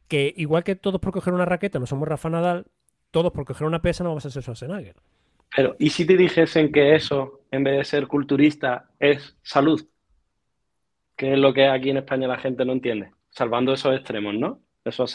[0.08, 2.66] que igual que todos por coger una raqueta no somos Rafa Nadal,
[3.12, 4.96] todos por coger una pesa no vamos a ser Schwarzenegger.
[5.54, 9.80] Pero, ¿y si te dijesen que eso, en vez de ser culturista, es salud?
[11.16, 14.60] Que es lo que aquí en España la gente no entiende, salvando esos extremos, ¿no?
[14.84, 15.14] Eso es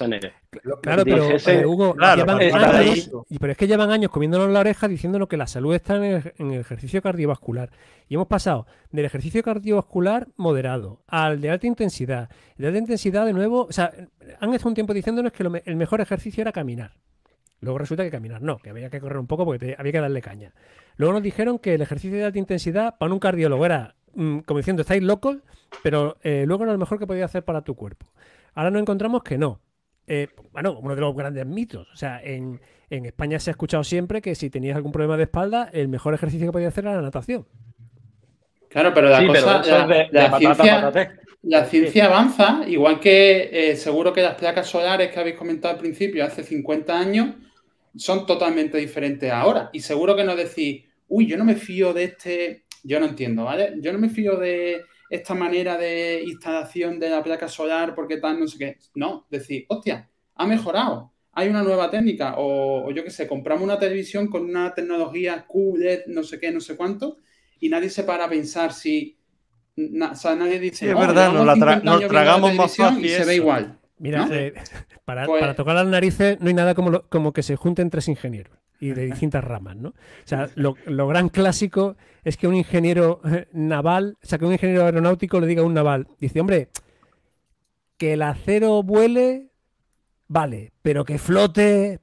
[0.82, 5.28] Claro, pero eh, Hugo, llevan años, pero es que llevan años comiéndonos la oreja diciéndonos
[5.28, 7.70] que la salud está en el, ejercicio cardiovascular.
[8.08, 12.30] Y hemos pasado del ejercicio cardiovascular moderado al de alta intensidad.
[12.58, 13.92] El de alta intensidad, de nuevo, o sea,
[14.40, 16.94] han estado un tiempo diciéndonos que el mejor ejercicio era caminar.
[17.62, 20.22] Luego resulta que caminar no, que había que correr un poco porque había que darle
[20.22, 20.54] caña.
[20.96, 23.96] Luego nos dijeron que el ejercicio de alta intensidad para un cardiólogo era
[24.46, 25.38] como diciendo, estáis locos,
[25.82, 28.12] pero eh, luego era lo mejor que podía hacer para tu cuerpo.
[28.54, 29.62] Ahora nos encontramos que no.
[30.08, 31.88] Eh, bueno, uno de los grandes mitos.
[31.94, 35.70] O sea, en, España se ha escuchado siempre que si tenías algún problema de espalda,
[35.72, 37.46] el mejor ejercicio que podías hacer era la natación.
[38.68, 39.64] Claro, pero la cosa,
[41.42, 45.80] la, ciencia, avanza, igual que eh, seguro que las placas solares que habéis comentado al
[45.80, 47.36] principio, hace 50 años,
[47.96, 49.70] son totalmente diferentes ahora.
[49.72, 53.46] Y seguro que no decís, uy, yo no me fío de este, yo no entiendo,
[53.46, 53.76] ¿vale?
[53.82, 58.40] Yo no me fío de esta manera de instalación de la placa solar porque tal,
[58.40, 58.78] no sé qué.
[58.96, 61.12] No, decir, hostia, ha mejorado.
[61.34, 66.08] Hay una nueva técnica o, yo qué sé, compramos una televisión con una tecnología QLED,
[66.08, 67.18] no sé qué, no sé cuánto,
[67.60, 69.18] y nadie se para a pensar si...
[69.78, 73.36] o sea, nadie dice, es oh, verdad, nos, la tragamos más fácil y se ve
[73.36, 73.80] igual.
[73.98, 74.54] Mira, eh,
[75.06, 78.08] para, pues para, tocar las narices no hay nada como, como que se junten tres
[78.08, 79.90] ingenieros y de distintas ramas, ¿no?
[79.90, 79.94] O
[80.26, 80.76] sea, lo,
[81.08, 85.48] gran clásico es que un ingeniero eh, naval, o sea, que un ingeniero aeronáutico le
[85.48, 86.70] diga a un naval, dice, hombre,
[87.98, 89.50] que el acero vuele,
[90.28, 92.00] vale, pero que flote,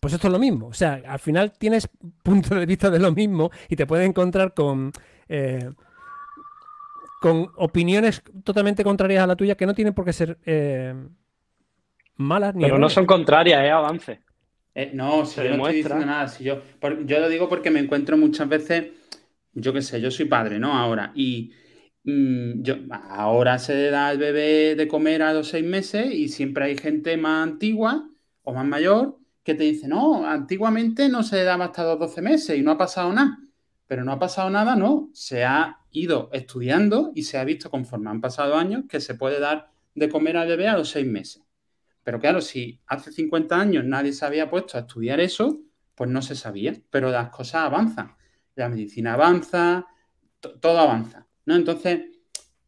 [0.00, 0.66] pues esto es lo mismo.
[0.66, 1.88] O sea, al final tienes
[2.22, 4.92] punto de vista de lo mismo y te puedes encontrar con...
[5.28, 5.70] Eh,
[7.20, 10.94] con opiniones totalmente contrarias a la tuya que no tienen por qué ser eh,
[12.16, 14.20] malas ni Pero no son contrarias, es avance.
[14.74, 16.28] Eh, no, si yo no estoy diciendo nada.
[16.28, 16.62] Si yo,
[17.04, 18.86] yo lo digo porque me encuentro muchas veces
[19.54, 20.72] yo qué sé, yo soy padre, ¿no?
[20.74, 21.52] Ahora, y
[22.04, 26.64] mm, yo, ahora se da al bebé de comer a los seis meses y siempre
[26.66, 28.08] hay gente más antigua
[28.42, 32.58] o más mayor que te dice, no, antiguamente no se daba hasta los 12 meses
[32.58, 33.38] y no ha pasado nada.
[33.86, 35.10] Pero no ha pasado nada, no.
[35.12, 39.38] Se ha ido estudiando y se ha visto conforme han pasado años que se puede
[39.38, 41.42] dar de comer al bebé a los seis meses.
[42.04, 45.60] Pero claro, si hace 50 años nadie se había puesto a estudiar eso,
[45.94, 46.74] pues no se sabía.
[46.90, 48.14] Pero las cosas avanzan.
[48.54, 49.86] La medicina avanza,
[50.60, 51.26] todo avanza.
[51.46, 51.56] ¿no?
[51.56, 52.02] Entonces,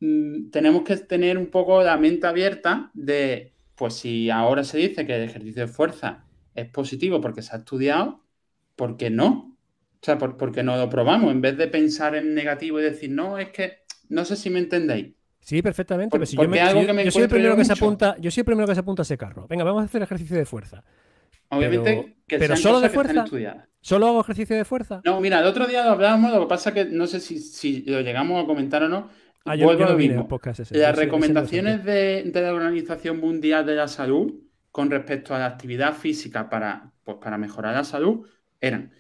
[0.01, 5.07] mm, tenemos que tener un poco la mente abierta de, pues si ahora se dice
[5.07, 8.25] que el ejercicio de fuerza es positivo porque se ha estudiado,
[8.77, 9.57] ¿por qué no?
[10.01, 11.31] O sea, ¿por, porque no lo probamos?
[11.31, 14.61] En vez de pensar en negativo y decir, no, es que, no sé si me
[14.61, 15.15] entendéis.
[15.47, 16.11] Sí, perfectamente.
[16.11, 16.43] pero si yo,
[17.13, 19.17] soy el primero que se apunta, yo soy el primero que se apunta a ese
[19.17, 19.47] carro.
[19.47, 20.83] Venga, vamos a hacer ejercicio de fuerza.
[21.51, 23.25] Obviamente pero, que solo de fuerza.
[23.81, 25.01] ¿Solo hago ejercicio de fuerza?
[25.05, 27.85] No, mira, el otro día lo hablábamos, lo que pasa es que no sé si,
[27.87, 29.09] lo llegamos a comentar o no.
[29.45, 30.29] Ah, yo, Vuelvo lo mismo.
[30.71, 34.35] Las recomendaciones de, la Organización Mundial de la Salud
[34.73, 38.27] con respecto a la actividad física para, pues, para mejorar la salud
[38.61, 38.91] eran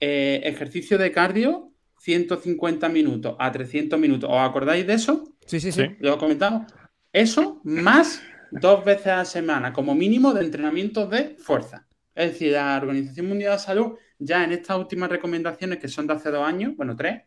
[0.00, 1.71] eh, ejercicio de cardio
[2.02, 4.28] 150 minutos a 300 minutos.
[4.28, 5.36] ¿Os acordáis de eso?
[5.46, 5.84] Sí, sí, sí.
[6.00, 6.66] Lo he comentado.
[7.12, 11.86] Eso más dos veces a la semana como mínimo de entrenamiento de fuerza.
[12.14, 16.08] Es decir, la Organización Mundial de la Salud ya en estas últimas recomendaciones, que son
[16.08, 17.22] de hace dos años, bueno, tres,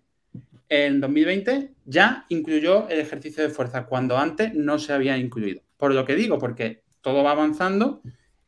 [0.68, 5.62] en 2020 ya incluyó el ejercicio de fuerza, cuando antes no se había incluido.
[5.78, 8.02] Por lo que digo, porque todo va avanzando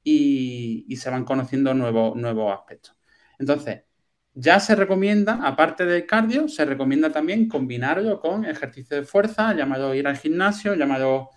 [0.03, 2.95] y, se van conociendo nuevos, nuevos aspectos.
[3.39, 3.83] Entonces,
[4.39, 9.95] ya se recomienda, aparte del cardio, se recomienda también combinarlo con ejercicio de fuerza, llamado
[9.95, 11.31] ir al gimnasio, llamado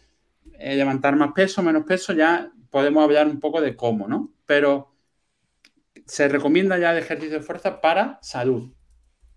[0.59, 4.35] eh, levantar más peso, menos peso, ya podemos hablar un poco de cómo, ¿no?
[4.45, 4.95] Pero
[6.05, 8.71] se recomienda ya el ejercicio de fuerza para salud,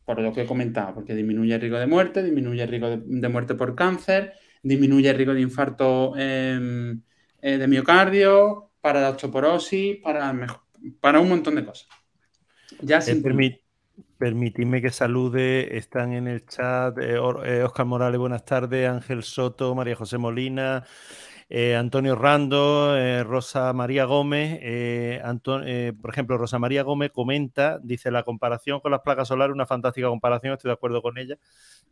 [0.04, 3.30] por lo que he comentado, porque disminuye el riesgo de muerte, disminuye el riesgo de,
[3.30, 7.02] muerte por cáncer, disminuye el riesgo de infarto em,
[7.42, 10.36] eh, de miocardio, para la osteoporosis, para,
[11.00, 11.88] para un montón de cosas.
[12.82, 13.60] Ya eh,
[14.18, 20.18] Permitidme que salude, están en el chat Oscar Morales, buenas tardes, Ángel Soto, María José
[20.18, 20.86] Molina,
[21.56, 28.10] eh, Antonio Rando, eh, Rosa María Gómez, eh, por ejemplo, Rosa María Gómez comenta, dice
[28.10, 31.38] la comparación con las placas solares, una fantástica comparación, estoy de acuerdo con ella.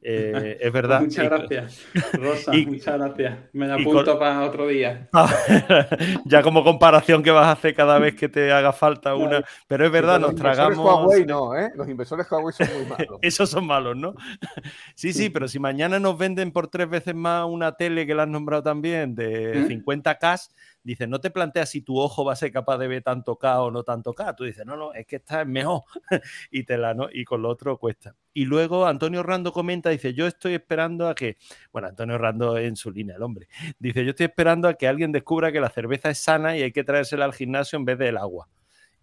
[0.02, 1.02] es verdad.
[1.02, 3.38] Muchas gracias, Rosa, muchas gracias.
[3.54, 5.08] Me la apunto para otro día.
[6.26, 9.86] ya como comparación que vas a hacer cada vez que te haga falta una, pero
[9.86, 10.80] es verdad, nos tragamos.
[10.80, 11.70] Huawei no, ¿eh?
[11.76, 13.20] Los inversores Huawei son muy malos.
[13.22, 14.16] Esos son malos, ¿no?
[14.96, 18.24] sí, sí, pero si mañana nos venden por tres veces más una tele que la
[18.24, 20.50] has nombrado también de 50K,
[20.84, 23.62] dices, no te planteas si tu ojo va a ser capaz de ver tanto K
[23.62, 24.36] o no tanto K.
[24.36, 25.84] Tú dices, no, no, es que esta es mejor.
[26.52, 27.08] y, te la, ¿no?
[27.12, 28.16] y con lo otro cuesta.
[28.34, 31.38] Y luego Antonio Rando comenta, dice, yo estoy esperando a que,
[31.72, 33.48] bueno, Antonio Rando en su línea, el hombre,
[33.80, 36.72] dice, yo estoy esperando a que alguien descubra que la cerveza es sana y hay
[36.72, 38.48] que traérsela al gimnasio en vez del agua.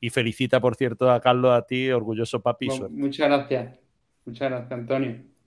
[0.01, 2.69] Y felicita, por cierto, a Carlos, a ti, orgulloso papi.
[2.91, 3.79] muchas gracias.
[4.25, 5.38] Muchas gracias, Antonio.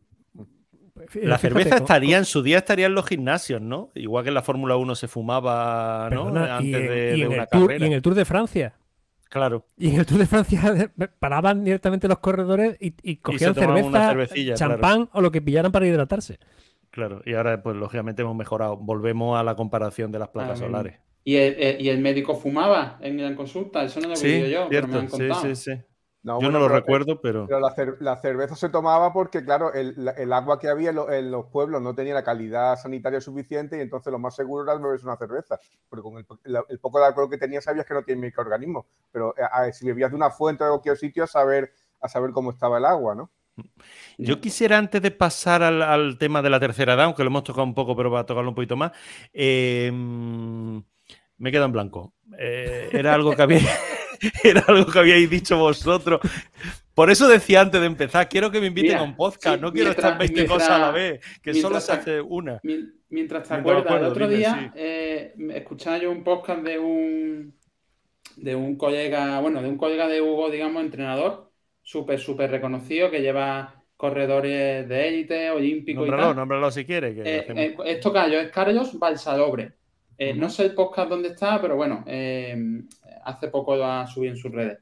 [1.21, 3.91] La cerveza estaría en su día estaría en los gimnasios, ¿no?
[3.95, 6.27] Igual que en la Fórmula 1 se fumaba, ¿no?
[6.27, 7.85] Antes de, una carrera.
[7.85, 8.73] y en el Tour de Francia.
[9.29, 9.65] Claro.
[9.77, 15.21] Y en el Tour de Francia paraban directamente los corredores y, cogían cerveza, champán o
[15.21, 16.37] lo que pillaran para hidratarse.
[16.89, 18.75] Claro, y ahora pues lógicamente hemos mejorado.
[18.75, 20.99] Volvemos a la comparación de las placas ah, solares.
[21.23, 23.83] ¿Y el, médico fumaba en la consulta?
[23.83, 25.41] Eso no lo he sí, yo, pero me han contado.
[25.41, 25.81] Sí, sí, sí.
[26.23, 27.47] Yo no lo recuerdo, pero.
[27.47, 27.59] Pero
[27.99, 32.13] la, cerveza se tomaba porque, claro, el, agua que había en, los pueblos no tenía
[32.13, 35.59] la calidad sanitaria suficiente y entonces lo más seguro era beberse una cerveza.
[35.89, 38.85] Porque con el, poco de alcohol que tenía sabías que no tiene microorganismos.
[39.11, 42.31] Pero eh, si bebías de una fuente o de cualquier sitio, a saber, a saber
[42.31, 43.31] cómo estaba el agua, ¿no?
[44.17, 47.63] Yo quisiera, antes de pasar al, tema de la tercera edad, aunque lo hemos tocado
[47.63, 48.91] un poco, pero va a tocarlo un poquito más,
[49.33, 52.13] eh, me queda en blanco.
[52.37, 53.59] Eh, era algo que había.
[54.43, 56.19] era algo que habíais dicho vosotros.
[56.93, 59.91] Por eso decía antes de empezar, quiero que me inviten a un podcast, no quiero
[59.91, 62.59] estar 20 cosas a la vez, que solo se hace una.
[63.09, 67.53] Mientras te acuerdas, el otro día eh, escuchaba yo un podcast de un
[68.37, 73.21] de un colega, bueno, de un colega de Hugo, digamos, entrenador, súper, súper reconocido, que
[73.21, 76.35] lleva corredores de élite, olímpico y tal.
[76.35, 77.15] Nómbralo si quieres.
[77.17, 79.73] Eh, eh, esto callo, es Carlos Balsalobre.
[80.35, 82.05] No sé el podcast dónde está, pero bueno,
[83.23, 84.79] hace poco lo ha subido en sus redes.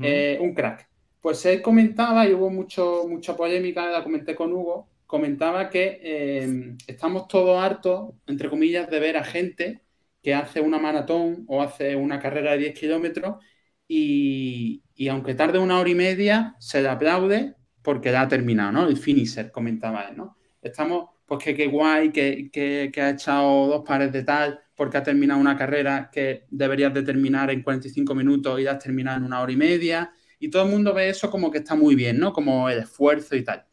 [0.00, 0.88] Eh, un crack.
[1.20, 6.76] Pues él comentaba, y hubo mucho, mucha polémica, la comenté con Hugo, comentaba que eh,
[6.86, 9.82] estamos todos hartos, entre comillas, de ver a gente
[10.22, 13.44] que hace una maratón o hace una carrera de 10 kilómetros
[13.88, 18.86] y, aunque tarde una hora y media, se le aplaude porque ya ha terminado, ¿no?
[18.86, 20.36] El finisher, comentaba él, ¿no?
[20.60, 25.02] Estamos, pues que qué guay, que, que, ha echado dos pares de tal, porque ha
[25.02, 29.24] terminado una carrera que deberías de terminar en 45 minutos y ya has terminado en
[29.24, 30.10] una hora y media.
[30.38, 32.32] Y todo el mundo ve eso como que está muy bien, ¿no?
[32.32, 33.66] Como el esfuerzo y tal.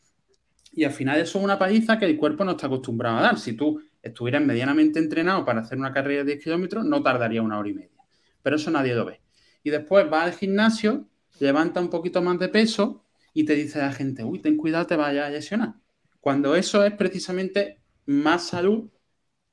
[0.74, 3.40] Y al final eso es una paliza que el cuerpo no está acostumbrado a dar.
[3.40, 7.58] Si tú estuvieras medianamente entrenado para hacer una carrera de 10 kilómetros, no tardaría una
[7.58, 8.04] hora y media.
[8.44, 9.22] Pero eso nadie lo ve.
[9.64, 11.08] Y después va al gimnasio,
[11.40, 14.98] levanta un poquito más de peso y te dice la gente, uy, ten cuidado, te
[14.98, 15.85] vayas a lesionar.
[16.26, 18.90] Cuando eso es precisamente más salud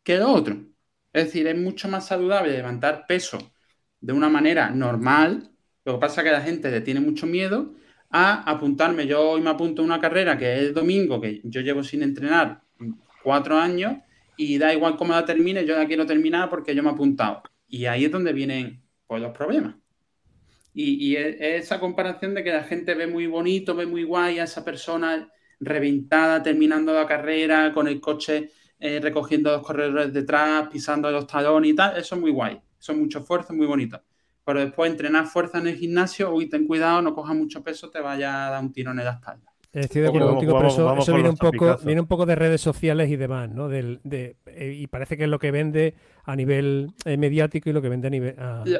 [0.03, 0.57] que lo otro.
[1.13, 3.37] Es decir, es mucho más saludable levantar peso
[4.01, 5.51] de una manera normal.
[5.85, 7.75] Lo que pasa es que la gente le tiene mucho miedo
[8.09, 9.07] a apuntarme.
[9.07, 12.03] Yo hoy me apunto a una carrera que es el domingo, que yo llevo sin
[12.03, 12.63] entrenar
[13.23, 13.99] cuatro años
[14.39, 17.43] y da igual cómo la termine, yo la quiero terminar porque yo me he apuntado.
[17.69, 19.75] Y ahí es donde vienen pues, los problemas.
[20.73, 24.45] Y, es esa comparación de que la gente ve muy bonito, ve muy guay a
[24.45, 25.29] esa persona
[25.63, 31.71] reventada, terminando la carrera, con el coche eh, recogiendo los corredores detrás, pisando los talones
[31.71, 32.61] y tal, eso es muy guay.
[32.81, 34.03] Eso es mucho esfuerzo, muy bonito
[34.45, 38.01] pero después entrenar fuerza en el gimnasio, uy, ten cuidado, no cojas mucho peso, te
[38.01, 39.52] vaya a dar un tirón en la espalda.
[39.73, 43.09] Estoy de acuerdo contigo, pero eso, viene, un poco, viene un poco de redes sociales
[43.11, 43.69] y demás, ¿no?
[43.69, 47.73] Del, de, eh, y parece que es lo que vende a nivel eh, mediático y
[47.73, 48.37] lo que vende a nivel.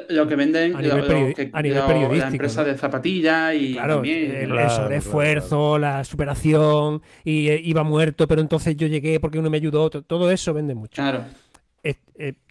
[0.09, 2.17] lo, que venden a nivel, a nivel periodístico.
[2.19, 3.73] La empresa de zapatillas y.
[3.73, 9.39] Claro, también, el, esfuerzo, la superación, y eh, iba muerto, pero entonces yo llegué porque
[9.39, 9.89] uno me ayudó.
[9.89, 11.01] Todo eso vende mucho.
[11.01, 11.25] Claro.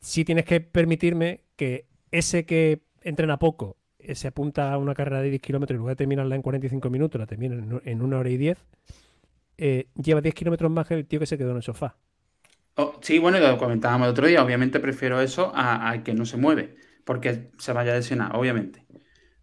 [0.01, 3.82] sí tienes que permitirme que ese que entrena poco, eh,
[4.15, 7.19] se apunta a una carrera de 10 kilómetros y luego de terminarla en 45 minutos,
[7.19, 8.59] la termina en una hora y 10,
[9.59, 11.97] eh, lleva 10 kilómetros más que el tío que se quedó en el sofá.
[12.75, 14.43] Oh, sí, bueno, lo comentábamos el otro día.
[14.43, 18.85] Obviamente prefiero eso a, que no se mueve, porque se vaya a lesionar, obviamente.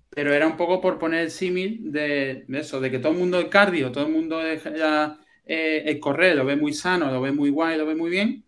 [0.10, 3.40] Pero era un poco por poner el símil de, eso, de que todo el mundo
[3.40, 7.52] el cardio, todo el mundo eh, el correr lo ve muy sano, lo ve muy
[7.52, 8.46] guay, lo ve muy bien,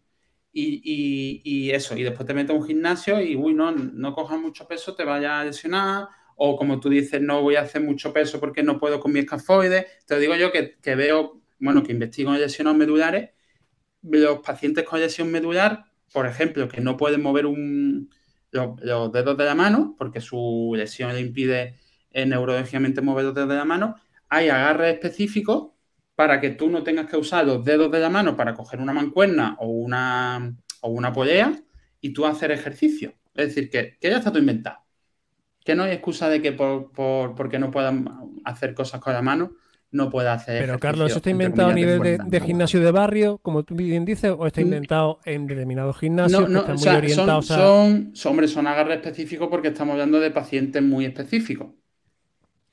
[0.54, 4.68] y, eso, y después te metes a un gimnasio y, uy, no, no cojas mucho
[4.68, 8.40] peso, te vayas a lesionar, o como tú dices, no voy a hacer mucho peso
[8.40, 9.88] porque no puedo con mi escafoide.
[10.06, 13.32] Te digo yo que, veo, bueno, que investigo lesiones medulares,
[14.02, 18.10] los pacientes con lesión medular, por ejemplo, que no pueden mover un,
[18.52, 21.80] los, dedos de la mano porque su lesión le impide
[22.12, 23.96] eh, neurológicamente mover los dedos de la mano,
[24.28, 25.72] hay agarres específicos
[26.16, 28.94] para que tú no tengas que usar los dedos de la mano para coger una
[28.94, 31.54] mancuerna o una, o una polea
[32.00, 33.14] y tú hacer ejercicio.
[33.34, 34.80] Es decir, que, ya está todo inventado.
[35.64, 36.92] Que no hay excusa de que por,
[37.36, 38.08] porque no puedan
[38.44, 39.54] hacer cosas con la mano,
[39.92, 40.66] no pueda hacer.
[40.66, 44.34] Pero Carlos, ¿eso está inventado a nivel de, gimnasio de barrio, como tú bien dices,
[44.38, 44.64] o está mm.
[44.64, 49.50] inventado en determinados gimnasios no, que están muy orientados son, Son, hombre, son agarres específicos
[49.50, 51.70] porque estamos hablando de pacientes muy específicos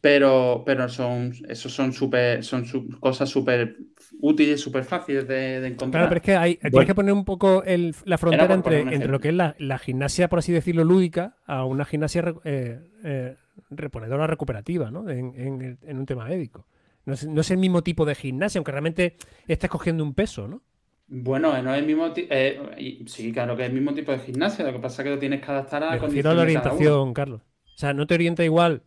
[0.00, 2.64] pero, pero son, esos son, super, son
[3.00, 3.76] cosas súper
[4.20, 6.02] útiles, súper fáciles de, encontrar.
[6.02, 7.64] Claro, pero es que hay, tienes que poner un poco
[8.04, 11.84] la frontera entre, entre lo que es la, gimnasia, por así decirlo, lúdica, a una
[11.84, 13.36] gimnasia eh, eh,
[13.70, 15.08] reponedora recuperativa, ¿no?
[15.10, 16.66] En, un tema médico.
[17.04, 19.16] No es, el mismo tipo de gimnasia, aunque realmente
[19.48, 20.62] estés cogiendo un peso, ¿no?
[21.10, 22.28] Bueno, no es el mismo tipo.
[22.30, 24.64] Eh, sí, claro que es el mismo tipo de gimnasia.
[24.66, 26.36] Lo que pasa es que lo tienes que adaptar a la condición.
[26.36, 27.40] la orientación, Carlos.
[27.40, 28.82] O sea, no te orienta igual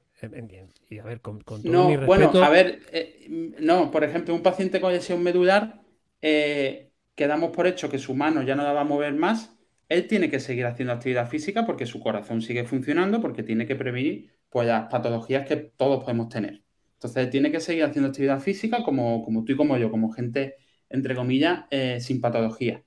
[0.90, 2.32] y a ver, con, todo no, mi respeto...
[2.32, 5.82] Bueno, a ver, eh, no, por ejemplo, un paciente con lesión medular,
[6.22, 9.58] eh, quedamos por hecho que su mano ya no la va a mover más,
[9.90, 13.76] él tiene que seguir haciendo actividad física porque su corazón sigue funcionando, porque tiene que
[13.76, 16.64] prevenir pues, las patologías que todos podemos tener.
[16.94, 20.12] Entonces, él tiene que seguir haciendo actividad física como, como tú y como yo, como
[20.12, 20.56] gente,
[20.88, 22.84] entre comillas, eh, sin patología.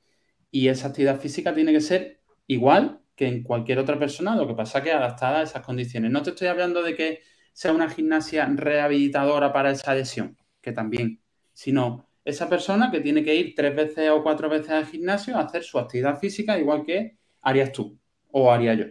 [0.50, 4.54] Y esa actividad física tiene que ser igual que en cualquier otra persona, lo que
[4.54, 6.10] pasa que adaptada a esas condiciones.
[6.10, 7.20] No te estoy hablando de que
[7.52, 11.20] sea una gimnasia rehabilitadora para esa lesión, que también,
[11.52, 15.42] sino esa persona que tiene que ir tres veces o cuatro veces al gimnasio a
[15.42, 17.98] hacer su actividad física igual que harías tú
[18.32, 18.86] o haría yo.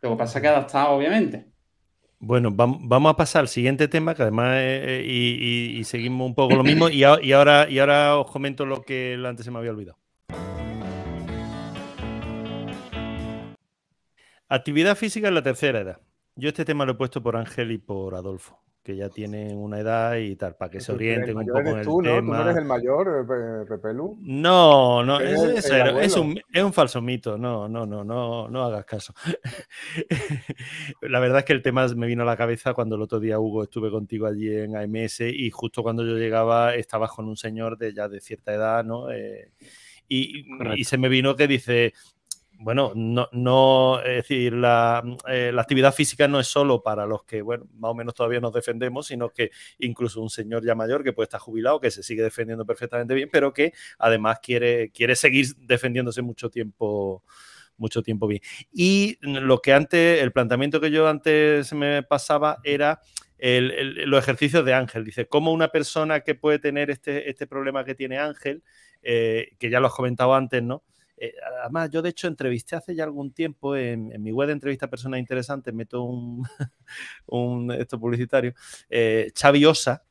[0.00, 1.52] Lo que pasa que adaptado, obviamente.
[2.18, 6.62] Bueno, vamos a pasar al siguiente tema, que además eh, y, seguimos un poco lo
[6.62, 9.98] mismo, y, ahora, y ahora os comento lo que antes se me había olvidado.
[14.52, 15.98] Actividad física en la tercera edad.
[16.36, 19.80] Yo este tema lo he puesto por Ángel y por Adolfo, que ya tienen una
[19.80, 22.20] edad y tal, para que se orienten un poco en el tú, tema.
[22.20, 22.20] ¿no?
[22.20, 24.18] ¿Tú no eres el mayor, eh, Pepelu?
[24.20, 27.38] No, no, es, es, un, es, un, falso mito.
[27.38, 29.14] No, no, no, no, no hagas caso.
[31.00, 33.38] la verdad es que el tema me vino a la cabeza cuando el otro día,
[33.38, 37.78] Hugo, estuve contigo allí en AMS y justo cuando yo llegaba estabas con un señor
[37.78, 39.10] de ya de cierta edad, ¿no?
[39.10, 39.50] Eh,
[40.08, 40.44] y,
[40.76, 41.94] y, se me vino que dice,
[42.62, 47.24] bueno, no, no, es decir, la, eh, la, actividad física no es solo para los
[47.24, 51.02] que, bueno, más o menos todavía nos defendemos, sino que incluso un señor ya mayor
[51.02, 55.16] que puede estar jubilado, que se sigue defendiendo perfectamente bien, pero que además quiere, quiere
[55.16, 57.24] seguir defendiéndose mucho tiempo
[57.78, 58.42] mucho tiempo bien.
[58.72, 63.00] Y lo que antes, el planteamiento que yo antes me pasaba era
[63.40, 65.04] los ejercicios de Ángel.
[65.04, 68.62] Dice, ¿cómo una persona que puede tener este, este problema que tiene Ángel,
[69.02, 70.84] eh, que ya lo has comentado antes, ¿no?
[71.24, 74.86] Eh, además, yo de hecho entrevisté hace ya algún tiempo en, mi web de entrevista
[74.86, 76.02] a personas interesantes, meto
[77.26, 78.54] un, esto publicitario,
[78.90, 80.02] eh, Xavi Osa,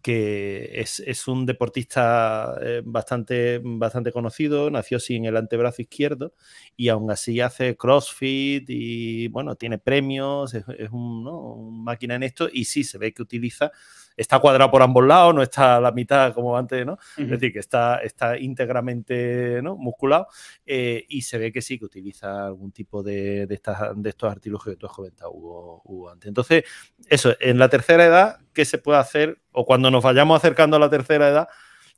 [0.00, 6.32] que es, un deportista eh, bastante, bastante conocido, nació sin el antebrazo izquierdo
[6.78, 12.64] y aún así hace CrossFit y bueno, tiene premios, es, un, máquina en esto y
[12.64, 13.70] sí se ve que utiliza
[14.18, 16.98] está cuadrado por ambos lados, no está a la mitad como antes, ¿no?
[17.16, 19.76] Es decir, que está, está íntegramente ¿no?
[19.76, 20.26] musculado
[20.66, 24.30] eh, y se ve que sí, que utiliza algún tipo de, de, estas, de estos
[24.30, 26.28] artilugios que tú has comentado, Hugo, antes.
[26.28, 26.64] Entonces,
[27.08, 29.40] eso, en la tercera edad, ¿qué se puede hacer?
[29.52, 31.48] O cuando nos vayamos acercando a la tercera edad,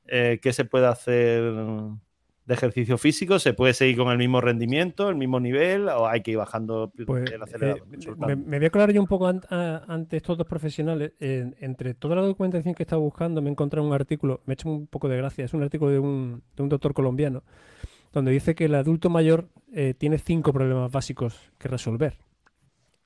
[0.06, 1.42] eh, ¿qué se puede hacer?
[2.51, 3.38] De ejercicio físico?
[3.38, 6.92] ¿Se puede seguir con el mismo rendimiento, el mismo nivel o hay que ir bajando
[7.07, 7.86] pues, el acelerador?
[7.92, 11.12] Eh, me, voy a aclarar yo un poco ante estos dos profesionales.
[11.20, 14.55] entre toda la documentación que he estado buscando me he encontrado un artículo, me he
[14.55, 17.44] hecho un poco de gracia, es un artículo de un, de un doctor colombiano,
[18.12, 22.18] donde dice que el adulto mayor eh, tiene cinco problemas básicos que resolver.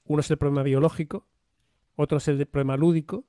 [0.07, 1.27] Uno es el problema biológico,
[1.97, 3.25] otro es el problema lúdico,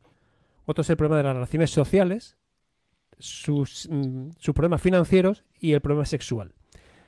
[0.66, 2.38] otro es el problema de las relaciones sociales,
[3.20, 6.54] sus, mm, sus problemas financieros y el problema sexual.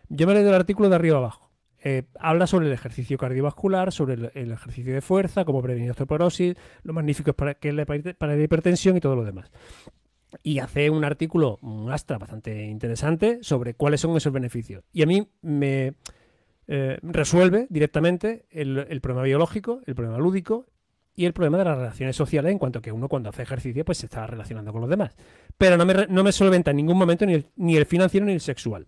[0.09, 1.47] Yo me he leído el artículo de arriba abajo.
[1.83, 6.93] Eh, habla sobre el ejercicio cardiovascular, sobre el, ejercicio de fuerza, cómo prevenir osteoporosis, lo
[6.93, 9.51] magnífico es para, que es para la hipertensión y todo lo demás.
[10.43, 14.83] Y hace un artículo, un astra bastante interesante sobre cuáles son esos beneficios.
[14.91, 15.93] Y a mí me
[16.67, 20.65] eh, resuelve directamente el, el problema biológico, el problema lúdico
[21.17, 23.83] y el problema de las relaciones sociales en cuanto a que uno cuando hace ejercicio
[23.83, 25.17] pues se está relacionando con los demás.
[25.57, 28.33] Pero no me, no me solventa en ningún momento ni el, ni el financiero ni
[28.33, 28.85] el sexual.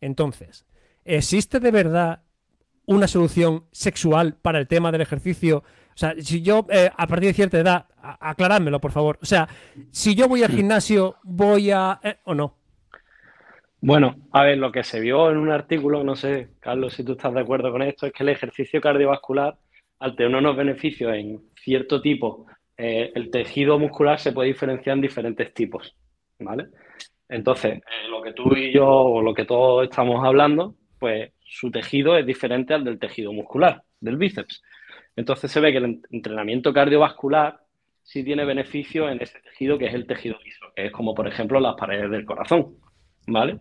[0.00, 0.66] Entonces,
[1.04, 2.22] ¿existe de verdad
[2.86, 5.58] una solución sexual para el tema del ejercicio?
[5.58, 9.18] O sea, si yo, eh, a partir de cierta edad, aclarádmelo, por favor.
[9.20, 9.46] O sea,
[9.90, 12.00] si yo voy al gimnasio, voy a...
[12.02, 12.56] Eh, ¿O no?
[13.82, 17.12] Bueno, a ver, lo que se vio en un artículo, no sé, Carlos, si tú
[17.12, 19.58] estás de acuerdo con esto, es que el ejercicio cardiovascular,
[19.98, 25.02] al tener unos beneficios en cierto tipo, eh, el tejido muscular se puede diferenciar en
[25.02, 25.96] diferentes tipos,
[26.38, 26.66] ¿vale?
[27.28, 31.70] Entonces, eh, lo que tú y yo, o lo que todos estamos hablando, pues su
[31.70, 34.62] tejido es diferente al del tejido muscular, del bíceps.
[35.16, 37.60] Entonces se ve que el entrenamiento cardiovascular
[38.02, 41.26] sí tiene beneficio en ese tejido que es el tejido liso, que es como por
[41.26, 42.76] ejemplo las paredes del corazón,
[43.26, 43.60] ¿vale?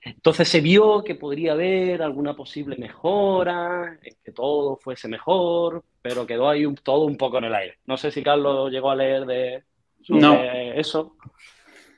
[0.00, 6.48] Entonces se vio que podría haber alguna posible mejora, que todo fuese mejor, pero quedó
[6.48, 7.78] ahí todo un poco en el aire.
[7.86, 9.64] No sé si Carlos llegó a leer de,
[10.76, 11.16] eso,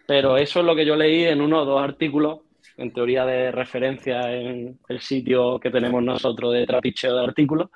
[0.06, 2.40] pero eso es lo que yo leí en uno o dos artículos,
[2.76, 7.68] en teoría de referencia en el sitio que tenemos nosotros de trapicheo de artículos,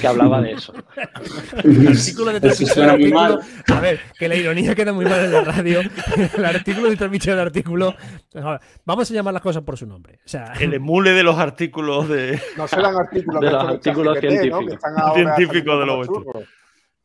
[0.00, 0.72] que hablaba de eso.
[1.56, 3.40] artículo de de artículo.
[3.72, 5.80] A ver, que la ironía queda muy mal en la radio.
[6.36, 7.94] El artículo de trapicheo de artículo.
[8.84, 10.20] Vamos a llamar las cosas por su nombre.
[10.24, 12.40] O sea, el emule de los artículos de.
[12.56, 14.64] No serán artículos de, los artículos científicos.
[15.14, 16.08] Científicos de los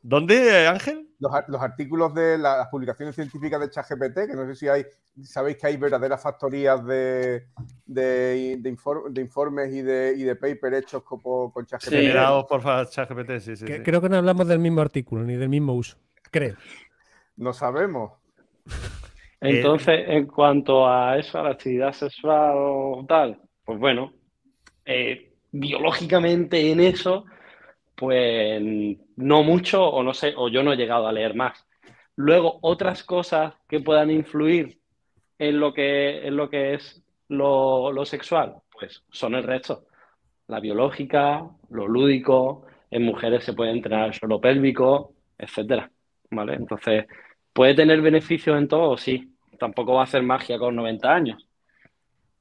[0.01, 1.07] ¿Dónde, Ángel?
[1.19, 4.85] Los, artículos de las publicaciones científicas de ChatGPT, que no sé si hay,
[5.21, 7.47] sabéis que hay verdaderas factorías de,
[7.85, 8.73] de,
[9.17, 11.89] informes y de, y de paper hechos con, con ChatGPT.
[11.89, 12.11] Sí,
[12.47, 15.97] por ChatGPT, sí, sí, Creo que no hablamos del mismo artículo ni del mismo uso,
[16.31, 16.55] creo.
[17.35, 18.13] No sabemos.
[19.41, 24.13] Entonces, en cuanto a eso, a la actividad sexual o tal, pues bueno,
[24.85, 27.25] eh, biológicamente en eso
[27.99, 28.61] pues
[29.17, 31.67] no mucho o no sé, o yo no he llegado a leer más.
[32.15, 34.79] Luego, otras cosas que puedan influir
[35.37, 39.83] en lo que, en lo que es lo, sexual, pues son el resto.
[40.47, 45.91] La biológica, lo lúdico, en mujeres se puede entrenar el pélvico, etcétera.
[46.31, 46.53] ¿Vale?
[46.53, 47.05] Entonces,
[47.51, 48.97] ¿puede tener beneficios en todo?
[48.97, 49.35] Sí.
[49.59, 51.48] Tampoco va a hacer magia con 90 años.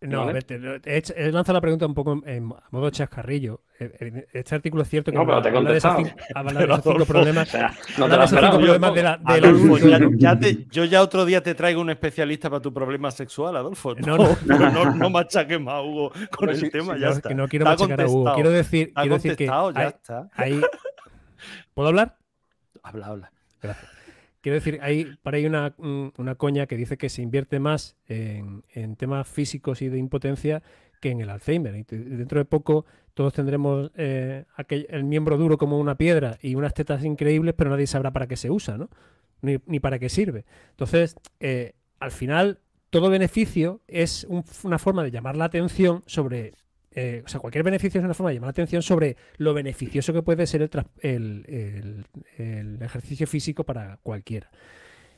[0.01, 3.63] No, he, lanzado la pregunta un poco en, modo chascarrillo.
[3.81, 7.53] Eh, eh, este artículo es cierto que no, pero te habla, de esos, cinco problemas.
[7.99, 9.79] no te esos cinco problemas de la, de Adolfo,
[10.17, 10.39] ya,
[10.71, 13.97] yo ya otro día te traigo un especialista para tu problema sexual, Adolfo.
[13.97, 16.97] No, no, no, no machaques más, Hugo, con el tema.
[16.97, 17.29] ya está.
[17.29, 18.35] Que no quiero machacar a Hugo.
[18.35, 19.47] Quiero decir, quiero decir que.
[19.47, 20.31] Ya está.
[21.75, 22.17] ¿Puedo hablar?
[22.85, 23.33] Habla, habla.
[23.61, 23.98] Gracias.
[24.41, 28.63] Quiero decir, hay por ahí una, una, coña que dice que se invierte más en,
[28.97, 30.63] temas físicos y de impotencia
[31.01, 31.85] que en el Alzheimer.
[31.87, 37.05] Dentro de poco todos tendremos eh, el miembro duro como una piedra y unas tetas
[37.05, 38.89] increíbles, pero nadie sabrá para qué se usa, ¿no?
[39.41, 40.45] Ni, para qué sirve.
[40.71, 42.61] Entonces, eh, al final,
[42.91, 44.27] todo beneficio es
[44.63, 46.55] una forma de llamar la atención sobre
[46.95, 50.13] eh, o sea, cualquier beneficio es una forma de llamar la atención sobre lo beneficioso
[50.13, 50.69] que puede ser
[51.01, 52.05] el,
[52.81, 54.51] ejercicio físico para cualquiera.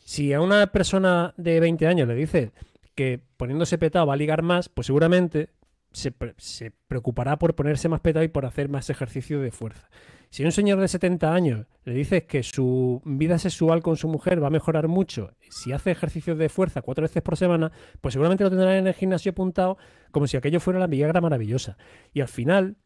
[0.05, 2.51] Si a una persona de 20 años le dices
[2.95, 5.51] que poniéndose petado va a ligar más, pues seguramente
[5.93, 9.89] se, se, preocupará por ponerse más petado y por hacer más ejercicio de fuerza.
[10.31, 14.41] Si un señor de 70 años le dices que su vida sexual con su mujer
[14.41, 18.45] va a mejorar mucho si hace ejercicios de fuerza cuatro veces por semana, pues seguramente
[18.45, 19.77] lo tendrá en el gimnasio apuntado
[20.13, 21.77] como si aquello fuera la Viagra maravillosa.
[22.15, 22.77] Y al final,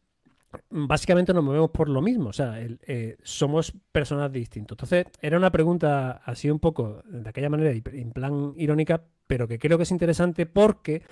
[0.69, 4.73] básicamente nos movemos por lo mismo, o sea, eh, somos personas distintas.
[4.73, 9.59] Entonces, era una pregunta así un poco de aquella manera, en plan irónica, pero que
[9.59, 11.03] creo que es interesante porque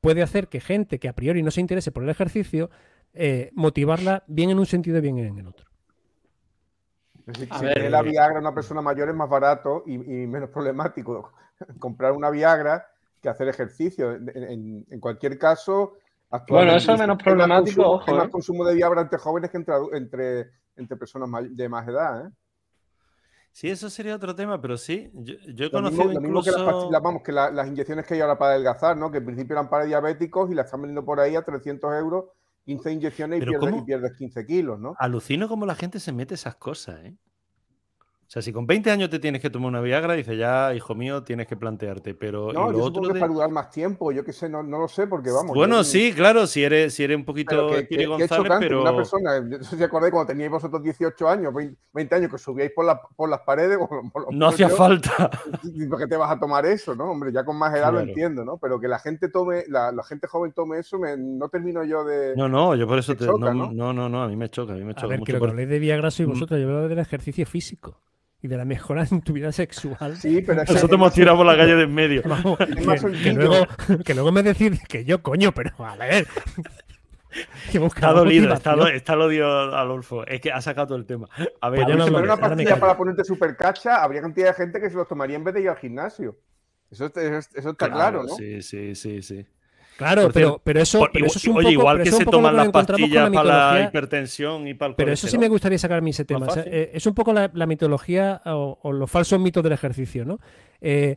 [0.00, 2.70] puede hacer que gente que a priori no se interese por el ejercicio,
[3.12, 5.70] eh, motivarla bien en un sentido y bien en el otro
[7.34, 7.46] si,
[7.88, 11.32] la Viagra a una persona mayor es más barato y, menos problemático
[11.78, 12.86] comprar una Viagra
[13.20, 14.12] que hacer ejercicio.
[14.14, 15.94] En, cualquier caso,
[16.48, 18.00] Bueno, eso es menos problemático.
[18.06, 18.30] Hay más ¿eh?
[18.30, 22.26] consumo de Viagra entre jóvenes que entre, entre, personas de más edad.
[22.26, 22.30] ¿eh?
[23.52, 26.52] Sí, eso sería otro tema, pero sí, yo, he conocido incluso...
[26.52, 29.10] que, las, vamos, que las inyecciones que hay ahora para adelgazar, ¿no?
[29.10, 32.26] Que en principio eran para diabéticos y las están vendiendo por ahí a 300 euros
[32.64, 34.94] 15 inyecciones y pierdes, y pierdes, 15 kilos, ¿no?
[34.98, 37.16] Alucino cómo la gente se mete esas cosas, ¿eh?
[38.30, 40.94] O sea, si con 20 años te tienes que tomar una Viagra, dice ya, hijo
[40.94, 42.14] mío, tienes que plantearte.
[42.14, 44.86] Pero no, yo otro que para durar más tiempo, yo qué sé, no, no, lo
[44.86, 45.52] sé, porque vamos.
[45.52, 48.82] Bueno, sí, claro, si eres, si eres un poquito que, que, González, pero.
[48.82, 51.52] Una persona, no sé si acordáis cuando teníais vosotros 18 años,
[51.92, 53.76] 20, años, que subíais por, la, por las paredes.
[54.30, 55.28] no hacía falta.
[55.90, 57.10] ¿Por qué te vas a tomar eso, no?
[57.10, 58.58] Hombre, ya con más edad lo entiendo, ¿no?
[58.58, 62.36] Pero que la gente tome, la, la gente joven tome eso, no termino yo de.
[62.36, 63.26] No, no, yo por eso te.
[63.26, 65.06] no, no, no, no, a mí me choca, a mí me choca.
[65.06, 65.56] A ver, mucho que por...
[65.56, 66.30] de Viagra soy mm.
[66.30, 67.98] vosotros, yo hablo del ejercicio físico
[68.42, 70.16] y de la mejora en tu vida sexual.
[70.16, 72.22] Sí, pero nosotros hemos tirado por la calle de en medio.
[73.22, 73.66] que, luego,
[74.04, 76.26] que, luego, me decís que yo, coño, pero a ver.
[77.72, 80.26] está dolido, está, está lo dio Adolfo.
[80.26, 81.28] Es que ha sacado todo el tema.
[81.60, 84.88] A ver, pues si una pastilla para ponerte super cacha, habría cantidad de gente que
[84.88, 86.38] se los tomaría en vez de ir al gimnasio.
[86.90, 88.34] Eso, eso, está claro, ¿no?
[88.34, 89.46] Sí, sí, sí, sí.
[90.00, 93.28] Claro, pero, pero, eso, pero eso es un oye, igual que se toman las pastillas
[93.30, 96.46] para la hipertensión y para el Pero eso sí me gustaría sacar ese tema.
[96.64, 100.40] Eh, es un poco la, mitología o, los falsos mitos del ejercicio, ¿no?
[100.80, 101.16] Eh,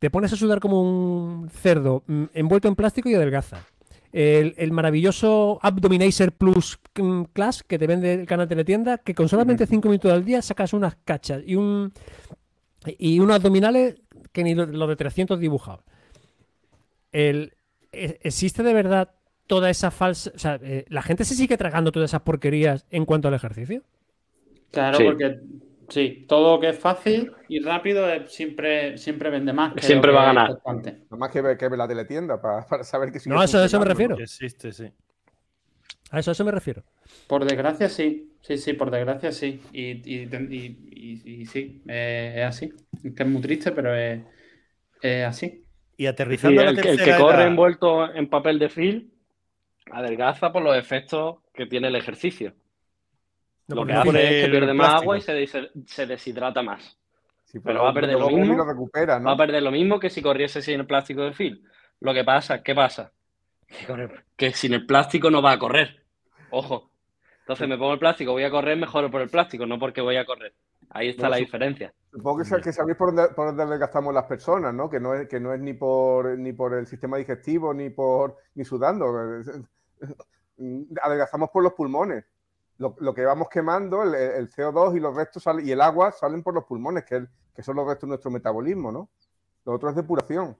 [0.00, 3.64] te pones a sudar como un cerdo mm, envuelto en plástico y adelgaza.
[4.12, 9.14] El, maravilloso Abdominator Plus mm, Class que te vende el canal de la tienda, que
[9.14, 11.92] con solamente 5 minutos al día sacas unas cachas y un
[12.98, 13.94] y unos abdominales
[14.32, 15.84] que ni lo, de 300 dibujados.
[17.12, 17.55] El, ¿E-,
[18.22, 19.10] ¿existe de verdad
[19.46, 20.30] toda esa falsa...
[20.34, 23.82] O sea, eh, ¿la gente se sigue tragando todas esas porquerías en cuanto al ejercicio?
[24.70, 25.40] Claro, porque
[25.88, 29.72] sí, todo que es fácil y rápido siempre, siempre vende más.
[29.78, 30.58] siempre va a ganar.
[30.64, 33.78] Nada más que ver, que la teletienda para, para saber que No, eso, a eso
[33.78, 34.18] me refiero.
[34.18, 34.90] Existe, sí.
[36.10, 36.82] A eso, a eso me refiero.
[37.26, 38.32] Por desgracia, sí.
[38.40, 39.60] Sí, sí, por desgracia, sí.
[39.72, 42.72] Y, y, sí, eh, es así.
[43.02, 44.22] Es que es muy triste, pero es
[45.02, 45.65] así.
[45.96, 49.10] Y aterrizando el, que corre envuelto en papel de film
[49.90, 52.54] adelgaza por los efectos que tiene el ejercicio.
[53.68, 56.98] lo que hace es que pierde más agua y se, deshidrata más.
[57.64, 58.56] pero, va a perder lo mismo.
[58.56, 61.62] Va a perder lo mismo que si corriese sin el plástico de film.
[62.00, 63.12] Lo que pasa, ¿qué pasa?
[64.36, 66.04] Que, sin el plástico no va a correr.
[66.50, 66.90] Ojo.
[67.40, 70.16] Entonces me pongo el plástico, voy a correr mejor por el plástico, no porque voy
[70.16, 70.52] a correr.
[70.90, 71.92] Ahí está la diferencia.
[72.12, 74.88] Supongo que, sabéis por dónde, por dónde gastamos las personas, ¿no?
[74.88, 78.38] Que no es, que no es ni por ni por el sistema digestivo, ni por
[78.54, 79.06] ni sudando.
[81.02, 82.24] Adelgazamos por los pulmones.
[82.78, 86.64] Lo, que vamos quemando, el, CO2 y los restos y el agua salen por los
[86.64, 89.08] pulmones, que, que son los restos de nuestro metabolismo, ¿no?
[89.64, 90.56] Lo otro es depuración.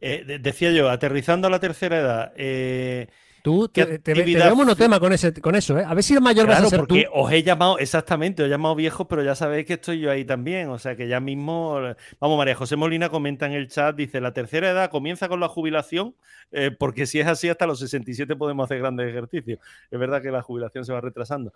[0.00, 3.08] Eh, decía yo, aterrizando a la tercera edad, eh,
[3.46, 5.84] Tú te, te, veo monotema con, ese, con eso, ¿eh?
[5.86, 8.50] A ver si el mayor vas a ser porque os he llamado, exactamente, os he
[8.50, 10.68] llamado viejos, pero ya sabéis que estoy yo ahí también.
[10.68, 11.78] O sea que ya mismo.
[12.18, 15.46] Vamos, María José Molina comenta en el chat, dice: la tercera edad comienza con la
[15.46, 16.16] jubilación,
[16.50, 19.60] eh, porque si es así, hasta los 67 podemos hacer grandes ejercicios.
[19.92, 21.52] Es verdad que la jubilación se va retrasando.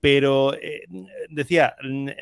[0.00, 0.84] Pero eh,
[1.28, 1.74] decía,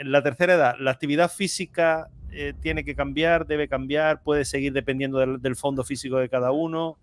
[0.02, 5.18] la tercera edad, la actividad física eh, tiene que cambiar, debe cambiar, puede seguir dependiendo
[5.18, 6.96] del fondo físico de cada uno.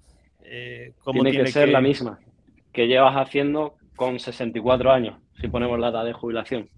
[0.50, 2.20] Eh, tiene, que ser la misma
[2.72, 6.70] que llevas haciendo con 64 años, si ponemos la edad de jubilación.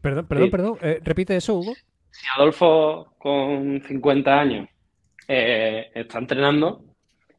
[0.00, 0.78] Perdón, perdón, perdón.
[0.80, 1.74] Eh, repite eso, Hugo.
[2.10, 4.68] Si Adolfo con 50 años
[5.26, 6.84] eh, está entrenando,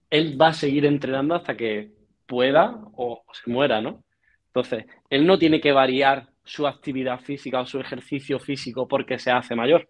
[0.10, 1.92] él va a seguir entrenando hasta que
[2.28, 4.04] pueda o, se muera, ¿no?
[4.48, 9.32] Entonces, él no tiene que variar su actividad física o su ejercicio físico porque se
[9.32, 9.90] hace mayor.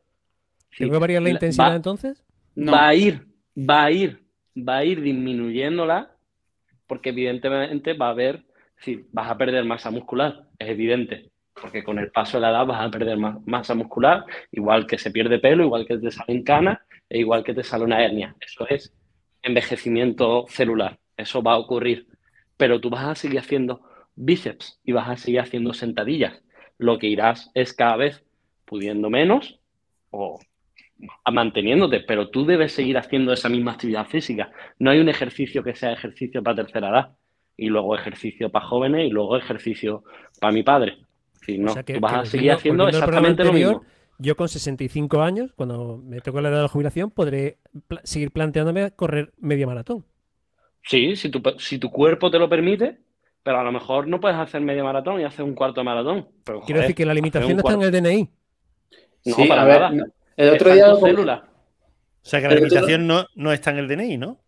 [0.78, 2.24] ¿Tengo que variar la intensidad entonces?
[2.58, 3.26] Va a ir,
[3.58, 4.24] va a ir,
[4.68, 6.16] va a ir disminuyéndola
[6.88, 8.44] porque evidentemente va a haber,
[8.78, 12.66] si vas a perder masa muscular, es evidente, porque con el paso de la edad
[12.66, 16.80] vas a perder masa muscular, igual que se pierde pelo, igual que te salen canas,
[17.10, 18.36] e igual que te sale una hernia.
[18.40, 18.94] Eso es
[19.42, 22.08] envejecimiento celular, eso va a ocurrir,
[22.58, 23.82] pero tú vas a seguir haciendo
[24.16, 26.42] bíceps y vas a seguir haciendo sentadillas.
[26.78, 28.24] Lo que irás es cada vez
[28.66, 29.60] pudiendo menos
[30.10, 30.40] o
[31.32, 34.52] manteniéndote, pero tú debes seguir haciendo esa misma actividad física.
[34.80, 37.12] No hay un ejercicio que sea ejercicio para tercera edad
[37.56, 40.04] y luego ejercicio para jóvenes y luego ejercicio
[40.40, 40.98] para mi padre.
[41.46, 43.84] Si no, tú vas a seguir haciendo exactamente lo mismo.
[44.22, 47.58] Yo con 65 años, cuando me toque la edad de la jubilación, podré
[48.04, 50.04] seguir planteándome correr media maratón.
[50.84, 52.98] Sí, si tu, si tu cuerpo te lo permite,
[53.44, 56.28] pero a lo mejor no puedes hacer media maratón y hacer un cuarto de maratón.
[56.66, 58.30] Quiero decir que la limitación no está en el DNI.
[59.26, 59.92] No, para nada.
[60.40, 60.94] El otro día.
[60.94, 61.00] O
[62.22, 64.40] sea que la limitación no, no está en el DNI, ¿no?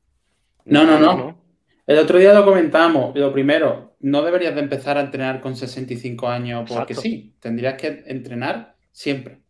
[0.63, 1.37] No, no, no.
[1.85, 3.13] El otro día lo comentamos.
[3.13, 7.35] Lo primero, no deberías de empezar a entrenar con 65 años porque sí.
[7.41, 9.41] Tendrías que entrenar siempre.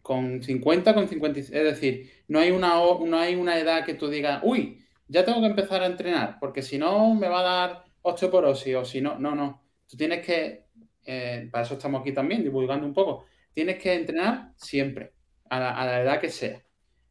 [0.00, 1.40] Con 50, con 50.
[1.40, 5.42] Es decir, no hay una, no hay una edad que tú digas, uy, ya tengo
[5.42, 9.18] que empezar a entrenar porque si no me va a dar osteoporosis o si no.
[9.18, 9.62] No, no.
[9.86, 10.64] Tú tienes que.
[11.04, 13.26] Eh, para eso estamos aquí también, divulgando un poco.
[13.52, 15.17] Tienes que entrenar siempre
[15.50, 16.62] a la, edad que sea.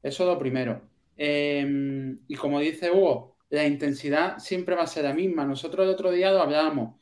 [0.03, 0.81] Eso es lo primero.
[1.15, 5.45] Em, y como dice Hugo, la intensidad siempre va a ser la misma.
[5.45, 7.01] Nosotros el otro día lo hablábamos.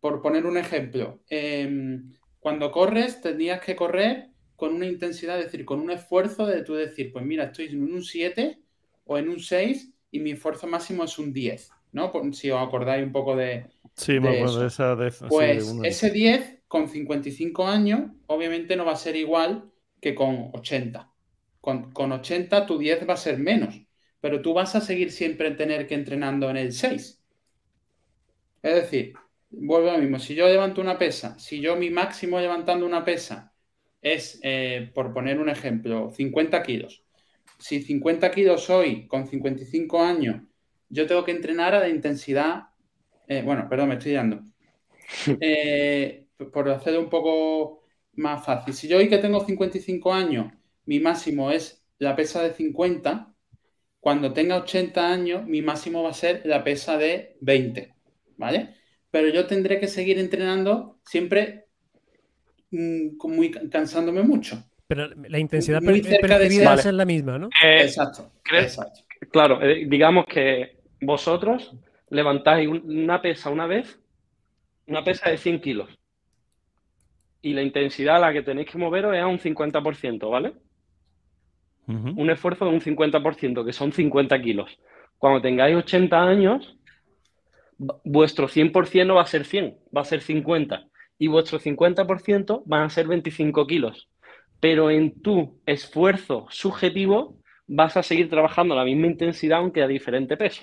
[0.00, 5.64] Por poner un ejemplo, em, cuando corres, tendrías que correr con una intensidad, es decir,
[5.64, 8.60] con un esfuerzo de tú decir, pues mira, estoy en un 7
[9.04, 12.12] o en un 6 y mi esfuerzo máximo es un 10, ¿no?
[12.32, 13.66] Si os acordáis un poco de...
[13.96, 14.96] Sí, de, esa,
[15.28, 19.70] Pues ese 10 con 55 años, obviamente no va a ser igual
[20.04, 21.10] que con 80.
[21.62, 23.80] Con, con 80 tu 10 va a ser menos,
[24.20, 27.22] pero tú vas a seguir siempre tener que entrenando en el 6.
[28.62, 29.14] Es decir,
[29.48, 33.02] vuelvo a lo mismo, si yo levanto una pesa, si yo mi máximo levantando una
[33.02, 33.54] pesa
[34.02, 37.02] es, eh, por poner un ejemplo, 50 kilos.
[37.58, 40.42] Si 50 kilos hoy, con 55 años,
[40.90, 42.64] yo tengo que entrenar a la intensidad,
[43.26, 44.42] eh, bueno, perdón, me estoy dando.
[45.40, 47.83] Eh, por hacerlo un poco
[48.16, 48.74] más fácil.
[48.74, 50.52] Si yo hoy que tengo 55 años,
[50.86, 53.32] mi máximo es la pesa de 50,
[54.00, 57.94] cuando tenga 80 años, mi máximo va a ser la pesa de 20,
[58.36, 58.74] ¿vale?
[59.10, 61.66] Pero yo tendré que seguir entrenando siempre
[62.70, 64.62] mm, muy, cansándome mucho.
[64.86, 67.48] Pero la intensidad muy cerca de va a ser la misma, ¿no?
[67.62, 68.30] Eh, exacto,
[69.32, 71.74] Claro, eh, digamos que vosotros
[72.10, 73.98] levantáis una pesa una vez,
[74.86, 75.98] una pesa de 100 kilos
[77.44, 80.54] y la intensidad a la que tenéis que moveros es a un 50%, ¿vale?
[81.86, 84.78] Un esfuerzo de un 50%, que son 50 kilos.
[85.18, 86.78] Cuando tengáis 80 años,
[88.02, 90.86] vuestro 100% no va a ser 100, va a ser 50.
[91.18, 94.08] Y vuestro 50% van a ser 25 kilos.
[94.58, 97.36] Pero en tu esfuerzo subjetivo
[97.66, 100.62] vas a seguir trabajando a la misma intensidad, aunque a diferente peso.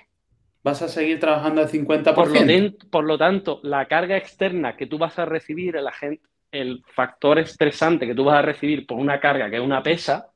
[0.64, 2.16] Vas a seguir trabajando al 50%.
[2.16, 5.92] Por lo, por lo tanto, la carga externa que tú vas a recibir en la
[5.92, 9.82] gente, el factor estresante que tú vas a recibir por una carga que es una
[9.82, 10.32] pesa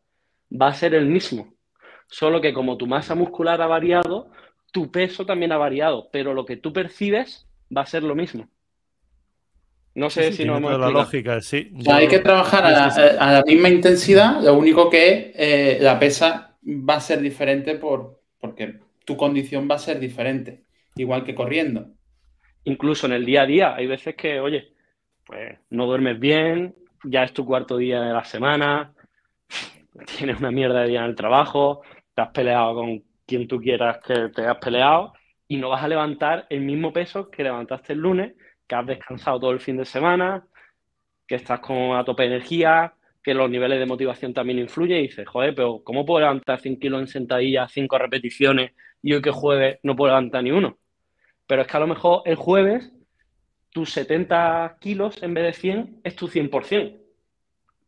[0.51, 1.53] va a ser el mismo.
[2.07, 4.29] Solo que como tu masa muscular ha variado,
[4.71, 8.47] tu peso también ha variado, pero lo que tú percibes va a ser lo mismo.
[9.95, 11.71] No sé si no hemos la lógica, sí.
[11.89, 16.99] hay que trabajar a la, misma intensidad, lo único que eh, la pesa va a
[16.99, 20.65] ser diferente por, porque tu condición va a ser diferente,
[20.97, 21.87] igual que corriendo.
[22.65, 24.74] Incluso en el día a día, hay veces que, oye,
[25.25, 28.93] pues no duermes bien, ya es tu cuarto día de la semana,
[30.17, 31.81] tienes una mierda de día en el trabajo,
[32.13, 35.13] te has peleado con quien tú quieras que te has peleado
[35.47, 38.35] y no vas a levantar el mismo peso que levantaste el lunes,
[38.67, 40.45] que has descansado todo el fin de semana,
[41.27, 45.07] que estás con a tope de energía, que los niveles de motivación también influyen y
[45.07, 49.31] dices, joder, pero ¿cómo puedo levantar 100 kilos en sentadilla, 5 repeticiones y hoy que
[49.31, 50.77] jueves no puedo levantar ni uno?
[51.47, 52.91] Pero es que a lo mejor el jueves
[53.75, 56.97] tus 70 kilos en vez de 100 es tu 100%.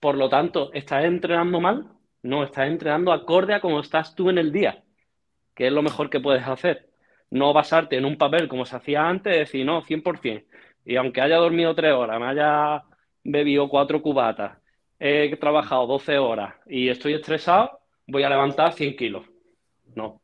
[0.02, 1.88] Por lo tanto, ¿estás entrenando mal?
[2.24, 4.84] No, estás entrenando acorde a cómo estás tú en el día,
[5.56, 6.90] que es lo mejor que puedes hacer.
[7.32, 10.44] No basarte en un papel como se hacía antes, decir, no, 100%.
[10.84, 12.84] Y aunque haya dormido 3 horas, me haya
[13.24, 14.58] bebido 4 cubatas,
[15.00, 19.26] he trabajado 12 horas y estoy estresado, voy a levantar 100 kilos.
[19.96, 20.20] No.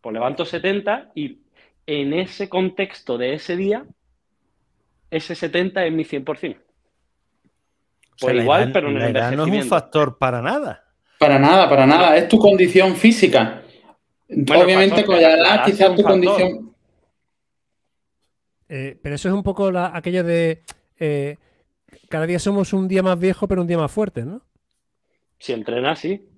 [0.00, 1.40] Pues levanto 70 y
[1.84, 3.84] en ese contexto de ese día,
[5.10, 6.56] ese 70 es mi 100%.
[8.20, 10.84] Pues igual, pero en el edad no es un factor para nada.
[11.18, 12.16] Para nada, para nada.
[12.16, 13.62] Es tu condición física.
[14.28, 16.74] Obviamente, con la edad, quizás tu condición.
[18.68, 20.62] Eh, pero eso es un poco aquello de.
[20.98, 21.36] Eh,
[22.08, 24.42] cada día somos un día más viejo, pero un día más fuerte, ¿no?
[25.38, 26.29] Si entrenas, sí.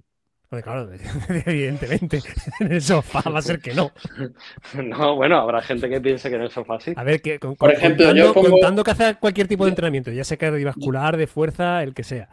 [0.52, 0.90] Pues claro,
[1.46, 2.20] evidentemente.
[2.60, 3.90] En el sofá va a ser que no.
[4.84, 6.92] No, bueno, habrá gente que piense que en el sofá sí.
[6.94, 11.16] A ver, que, por ejemplo, contando, que hace cualquier tipo de entrenamiento, ya sea cardiovascular,
[11.16, 12.28] de fuerza, el que sea.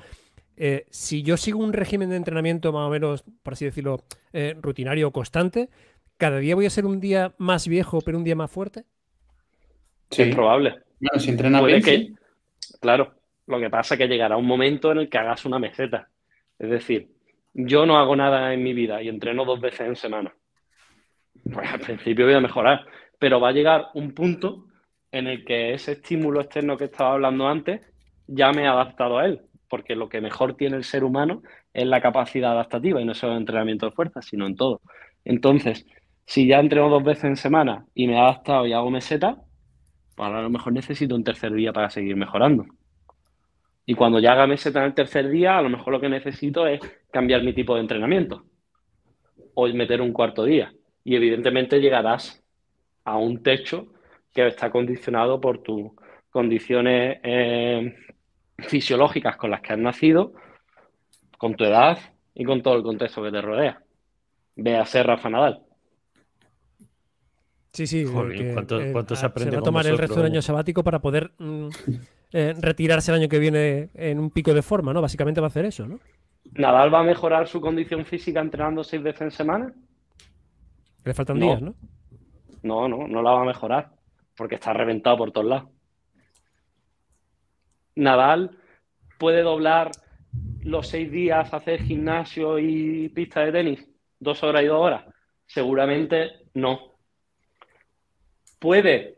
[0.57, 4.03] Eh, si yo sigo un régimen de entrenamiento más o menos, por así decirlo,
[4.33, 5.69] eh, rutinario o constante,
[6.17, 8.83] ¿cada día voy a ser un día más viejo, pero un día más fuerte?
[10.11, 10.81] Sí, es probable.
[10.99, 12.17] Bueno, si entrenas bien,
[12.81, 13.13] Claro,
[13.47, 16.09] lo que pasa es que llegará un momento en el que hagas una meseta.
[16.57, 17.07] Es decir,
[17.53, 20.33] yo no hago nada en mi vida y entreno dos veces en semana.
[21.51, 22.85] Pues al principio voy a mejorar,
[23.17, 24.65] pero va a llegar un punto
[25.11, 27.81] en el que ese estímulo externo que estaba hablando antes
[28.27, 31.41] ya me he adaptado a él, porque lo que mejor tiene el ser humano
[31.73, 34.81] es la capacidad adaptativa y no solo en entrenamiento de fuerza, sino en todo.
[35.25, 35.85] Entonces,
[36.25, 39.37] si ya entreno dos veces en semana y me he adaptado y hago meseta,
[40.15, 42.65] pues a lo mejor necesito un tercer día para seguir mejorando.
[43.89, 46.67] Y cuando ya haga meseta en el tercer día, a lo mejor lo que necesito
[46.67, 46.79] es
[47.09, 48.45] cambiar mi tipo de entrenamiento
[49.55, 50.71] o meter un cuarto día.
[51.03, 52.39] Y evidentemente llegarás
[53.03, 53.87] a un techo
[54.31, 55.89] que está condicionado por tus
[56.29, 57.95] condiciones eh,
[58.59, 60.33] fisiológicas con las que has nacido,
[61.39, 61.97] con tu edad
[62.35, 63.81] y con todo el contexto que te rodea.
[64.55, 65.63] Ve a ser Rafa Nadal.
[67.73, 68.05] Sí, sí.
[68.05, 69.49] ¿cuánto, se aprende?
[69.49, 71.69] Se va a tomar el resto del año sabático para poder mm,
[72.31, 75.01] eh, retirarse el año que viene en un pico de forma, ¿no?
[75.01, 75.99] Básicamente va a hacer eso, ¿no?
[76.51, 79.73] ¿Nadal va a mejorar su condición física entrenando seis veces en semana?
[81.03, 81.75] Le faltan días, ¿no?
[82.61, 83.91] No, no, no la va a mejorar,
[84.35, 85.69] porque está reventado por todos lados.
[87.95, 88.57] Nadal
[89.17, 89.91] puede doblar
[90.61, 95.05] los seis días, hacer gimnasio y pista de tenis, dos horas y dos horas.
[95.45, 96.93] Seguramente no.
[98.59, 99.17] ¿Puede?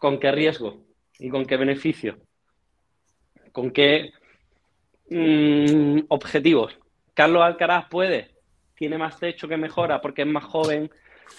[0.00, 0.87] ¿Con qué riesgo?
[1.18, 2.16] ¿Y con qué beneficio?
[3.52, 4.12] ¿Con qué
[5.10, 6.78] mm, objetivos?
[7.14, 8.30] ¿Carlos Alcaraz puede?
[8.76, 10.90] ¿Tiene más techo que mejora porque es más joven?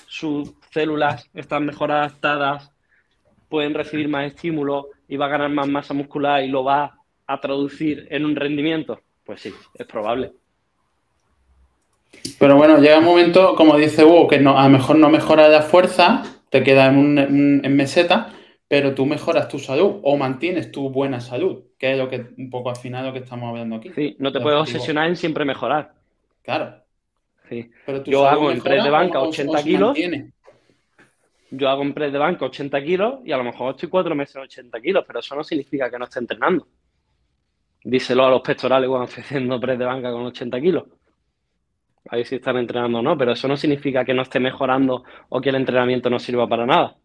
[0.07, 2.71] ¿Sus células están mejor adaptadas?
[3.47, 7.39] ¿Pueden recibir más estímulo y va a ganar más masa muscular y lo va a
[7.39, 8.99] traducir en un rendimiento?
[9.23, 10.33] Pues sí, es probable.
[12.37, 15.47] Pero bueno, llega un momento, como dice Hugo, que no, a lo mejor no mejora
[15.47, 18.33] la fuerza, te queda en, en meseta,
[18.69, 22.51] pero tú mejoras tu salud o mantienes tu buena salud, que es lo que un
[22.51, 23.89] poco al final lo que estamos hablando aquí.
[23.95, 25.91] Sí, no te puedes obsesionar en siempre mejorar.
[26.43, 26.75] Claro.
[27.49, 27.71] Sí.
[27.83, 29.97] Pero Yo hago en press de banca 80 kilos.
[31.49, 34.35] Yo hago en press de banca 80 kilos y a lo mejor estoy cuatro meses
[34.35, 36.67] en 80 kilos, pero eso no significa que no esté entrenando.
[37.83, 40.83] Díselo a los pectorales cuando estoy haciendo press de banca con 80 kilos.
[42.07, 45.41] Ahí sí están entrenando o no, pero eso no significa que no esté mejorando o
[45.41, 46.95] que el entrenamiento no sirva para nada.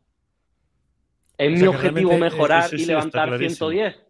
[1.37, 4.01] ¿Es mi objetivo mejorar y levantar 110?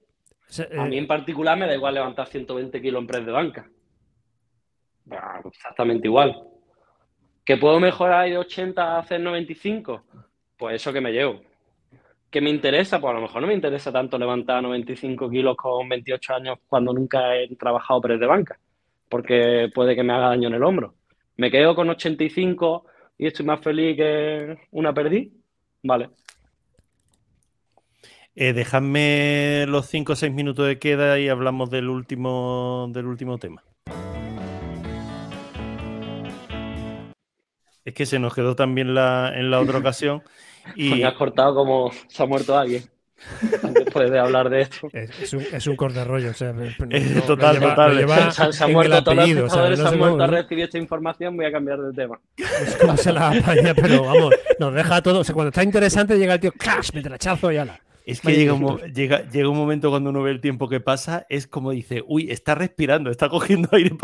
[0.79, 3.69] a mí en particular me da igual levantar 120 kilos en press de banca.
[5.45, 6.43] Exactamente igual.
[7.45, 10.03] ¿Que puedo mejorar de 80 a hacer 95?
[10.57, 11.43] Pues eso que me llevo.
[12.31, 13.01] ¿Que me interesa?
[13.01, 16.93] Pues a lo mejor no me interesa tanto levantar 95 kilos con 28 años cuando
[16.93, 18.59] nunca he trabajado press de banca,
[19.09, 20.95] porque puede que me haga daño en el hombro.
[21.37, 22.87] ¿Me quedo con 85
[23.19, 25.33] y estoy más feliz que una perdí?
[25.83, 26.11] Vale,
[28.37, 33.39] eh, dejadme los 5 o 6 minutos de queda y hablamos del último, del último
[33.39, 33.63] tema.
[37.85, 40.23] Es que se nos quedó también la, en la otra ocasión.
[40.77, 40.95] Y...
[40.95, 42.85] Me has cortado como se ha muerto alguien.
[43.75, 44.89] Después de hablar de esto.
[44.95, 46.31] Es, un, es un corte rollo.
[46.31, 46.55] O sea,
[46.89, 48.33] es total, total.
[48.33, 51.37] se, han muerto todos los o se han muerto a recibir esta información.
[51.37, 52.19] Voy a cambiar de tema.
[52.39, 53.35] Es como se la
[53.77, 55.21] pero vamos, nos deja todo.
[55.21, 56.95] O sea, cuando está interesante llega el tío, ¡clash!
[56.95, 57.79] Metrachazo y ala.
[58.05, 61.27] Es que llega un, llega, llega un, momento cuando uno ve el tiempo que pasa,
[61.31, 63.97] es como dice, uy, está respirando, está cogiendo aire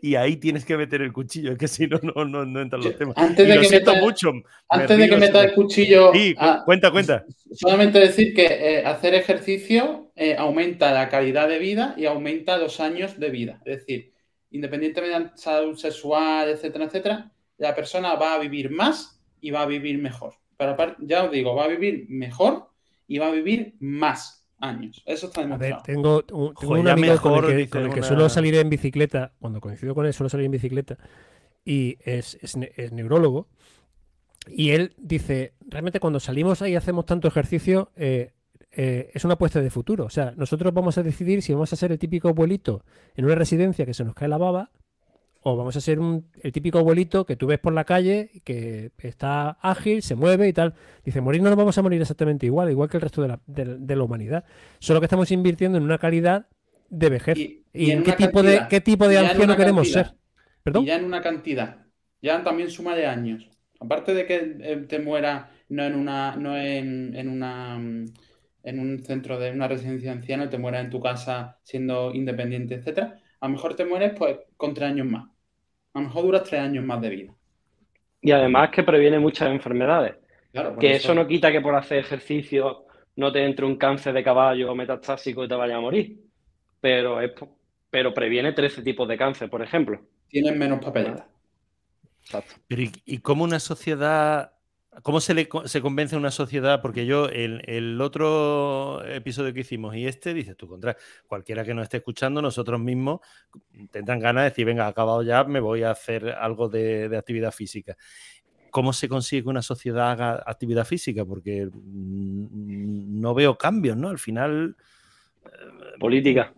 [0.00, 2.96] y ahí tienes que meter el cuchillo, es que si no, no, no, entran los
[2.96, 3.16] temas.
[3.16, 4.30] Antes de que meta, mucho.
[4.68, 6.12] Antes de que meta el cuchillo.
[6.12, 7.24] Sí, cuenta, cuenta.
[7.52, 12.78] Solamente decir que eh, hacer ejercicio eh, aumenta la calidad de vida y aumenta los
[12.78, 13.60] años de vida.
[13.64, 14.12] Es decir,
[14.52, 19.66] independientemente de salud sexual, etcétera, etcétera, la persona va a vivir más y va a
[19.66, 20.34] vivir mejor.
[20.56, 22.67] Pero ya os digo, va a vivir mejor
[23.08, 25.02] y va a vivir más años.
[25.06, 25.74] Eso está demostrado.
[25.74, 30.06] A ver, tengo un, amigo con el que, suelo salir en bicicleta, cuando coincido con
[30.06, 30.98] él suelo salir en bicicleta,
[31.64, 33.48] y es, es, neurólogo,
[34.46, 38.32] Y él dice, realmente cuando salimos ahí y hacemos tanto ejercicio, eh,
[38.70, 40.04] eh, es una apuesta de futuro.
[40.04, 42.84] O sea, nosotros vamos a decidir si vamos a ser el típico abuelito
[43.16, 44.70] en una residencia que se nos cae la baba,
[45.42, 45.98] o vamos a ser
[46.42, 50.52] el típico abuelito que tú ves por la calle, que está ágil, se mueve y
[50.52, 50.74] tal.
[51.04, 53.40] Dice, morir no nos vamos a morir exactamente igual, igual que el resto de la,
[53.46, 54.44] de, la humanidad.
[54.78, 56.46] Solo que estamos invirtiendo en una calidad
[56.88, 57.38] de vejez.
[57.38, 60.14] ¿Y, en, qué, tipo de, qué tipo de anciano queremos ser?
[60.62, 60.84] ¿Perdón?
[60.84, 61.78] ya en una cantidad.
[62.20, 63.48] Ya también suma de años.
[63.80, 68.06] Aparte de que eh, te muera no en una, no en, en una mm,
[68.68, 73.18] en un centro de una residencia anciana, te mueras en tu casa siendo independiente, etcétera,
[73.40, 75.28] a lo mejor te mueres pues con tres años más.
[75.94, 77.34] A lo mejor duras tres años más de vida.
[78.20, 80.16] Y además que previene muchas enfermedades.
[80.80, 81.14] que eso...
[81.14, 82.86] no quita que por hacer ejercicio
[83.16, 86.18] no te entre un cáncer de caballo o metastásico y te vaya a morir.
[86.80, 87.32] Pero, es,
[87.90, 90.00] pero previene 13 tipos de cáncer, por ejemplo.
[90.28, 91.24] Tienes menos papeletas.
[92.22, 92.54] Exacto.
[92.68, 94.52] Pero ¿y, ¿y, cómo una sociedad
[95.02, 96.80] ¿Cómo se, le, se convence a una sociedad?
[96.82, 100.96] Porque yo, el, el, otro episodio que hicimos y este, dices tú, contra
[101.26, 103.20] cualquiera que nos esté escuchando, nosotros mismos
[103.90, 107.96] tendrán ganas de decir, venga, acabado ya, me voy a hacer algo de, actividad física.
[108.70, 111.24] ¿Cómo se consigue que una sociedad haga actividad física?
[111.24, 114.08] Porque mm, no veo cambios, ¿no?
[114.08, 114.76] Al final.
[115.44, 116.52] Eh, política.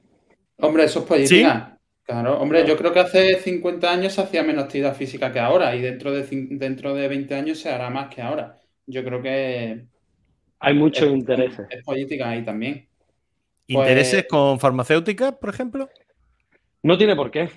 [0.58, 1.79] Hombre, eso es política.
[2.10, 5.76] Claro, hombre, yo creo que hace 50 años se hacía menos actividad física que ahora
[5.76, 8.58] y dentro de, dentro de 20 años se hará más que ahora.
[8.84, 9.84] Yo creo que...
[10.58, 11.68] Hay muchos intereses.
[11.70, 12.88] Es política ahí también.
[13.68, 15.88] ¿Intereses pues con farmacéuticas, por ejemplo?
[16.82, 17.48] No tiene por qué.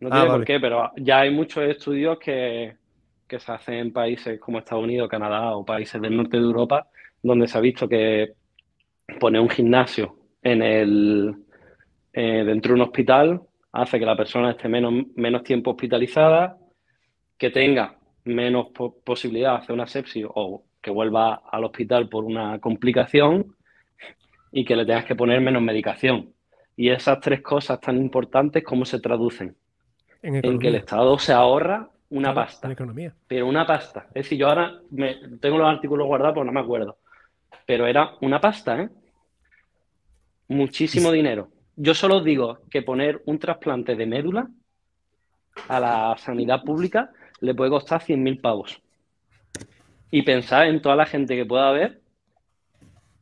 [0.00, 2.74] No ah, tiene por qué, pero ya hay muchos estudios que,
[3.28, 6.88] se hacen en países como Estados Unidos, Canadá o países del norte de Europa,
[7.22, 8.32] donde se ha visto que
[9.20, 11.36] poner un gimnasio en el,
[12.12, 13.40] eh, dentro de un hospital
[13.74, 16.56] hace que la persona esté menos, menos tiempo hospitalizada,
[17.36, 18.68] que tenga menos
[19.04, 23.56] posibilidad de hacer una sepsis o que vuelva al hospital por una complicación
[24.52, 26.32] y que le tengas que poner menos medicación.
[26.76, 29.56] Y esas tres cosas tan importantes, ¿cómo se traducen?
[30.22, 32.70] En, que el Estado se ahorra una pasta.
[32.70, 33.12] economía.
[33.26, 34.06] Pero una pasta.
[34.08, 36.98] Es decir, yo ahora me, tengo los artículos guardados, pero no me acuerdo.
[37.66, 38.88] Pero era una pasta, ¿eh?
[40.46, 41.48] Muchísimo dinero.
[41.76, 44.48] Yo solo digo que poner un trasplante de médula
[45.68, 47.10] a la sanidad pública
[47.40, 48.80] le puede costar 100.000 pavos.
[50.10, 52.00] Y pensar en toda la gente que pueda haber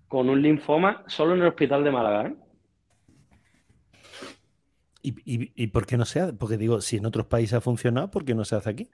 [0.09, 2.29] con un linfoma solo en el hospital de Málaga.
[2.29, 2.35] ¿eh?
[5.03, 6.33] ¿Y, por qué no se hace?
[6.35, 8.91] Porque digo, si en otros países ha funcionado, ¿por qué no se hace aquí?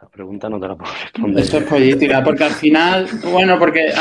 [0.00, 1.44] La pregunta no te la puedo responder.
[1.44, 3.92] Eso es política, porque al final, bueno, porque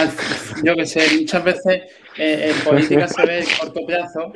[0.63, 1.83] yo que sé, muchas veces
[2.17, 4.31] eh, en política se ve corto plazo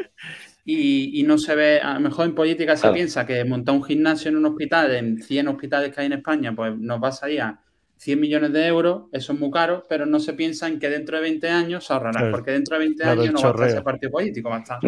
[0.65, 4.29] y, no se ve, a lo mejor en política se piensa que montar un gimnasio
[4.29, 7.41] en un hospital, en 100 hospitales que hay en España, pues nos va a salir
[7.41, 7.59] a
[7.97, 11.17] 100 millones de euros, eso es muy caro, pero no se piensa en que dentro
[11.17, 13.81] de 20 años se ahorrará, porque dentro de 20 años no va a estar ese
[13.81, 14.79] partido político, va a estar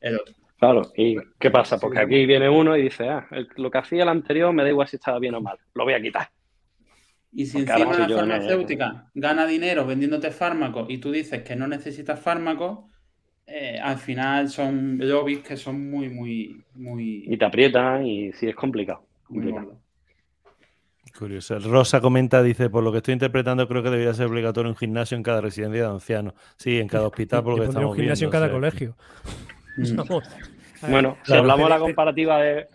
[0.00, 0.34] el otro.
[0.60, 1.78] Claro, ¿y qué pasa?
[1.78, 4.86] Porque aquí viene uno y dice, ah, lo que hacía el anterior me da igual
[4.86, 6.28] si estaba bien o mal, lo voy a quitar.
[7.32, 12.20] Y si encima la farmacéutica gana dinero vendiéndote fármacos y tú dices que no necesitas
[12.20, 12.80] fármacos,
[13.46, 17.24] eh, al final son lobbies que son muy, muy, muy...
[17.26, 19.06] Y te aprietan y sí es complicado.
[21.18, 21.58] Curioso.
[21.58, 25.16] Rosa comenta, dice, por lo que estoy interpretando, creo que debería ser obligatorio un gimnasio
[25.16, 26.34] en cada residencia de ancianos.
[26.58, 28.94] Sí, en cada hospital, por lo que estamos un gimnasio en cada colegio.
[30.88, 32.68] bueno, si hablamos de la comparativa de,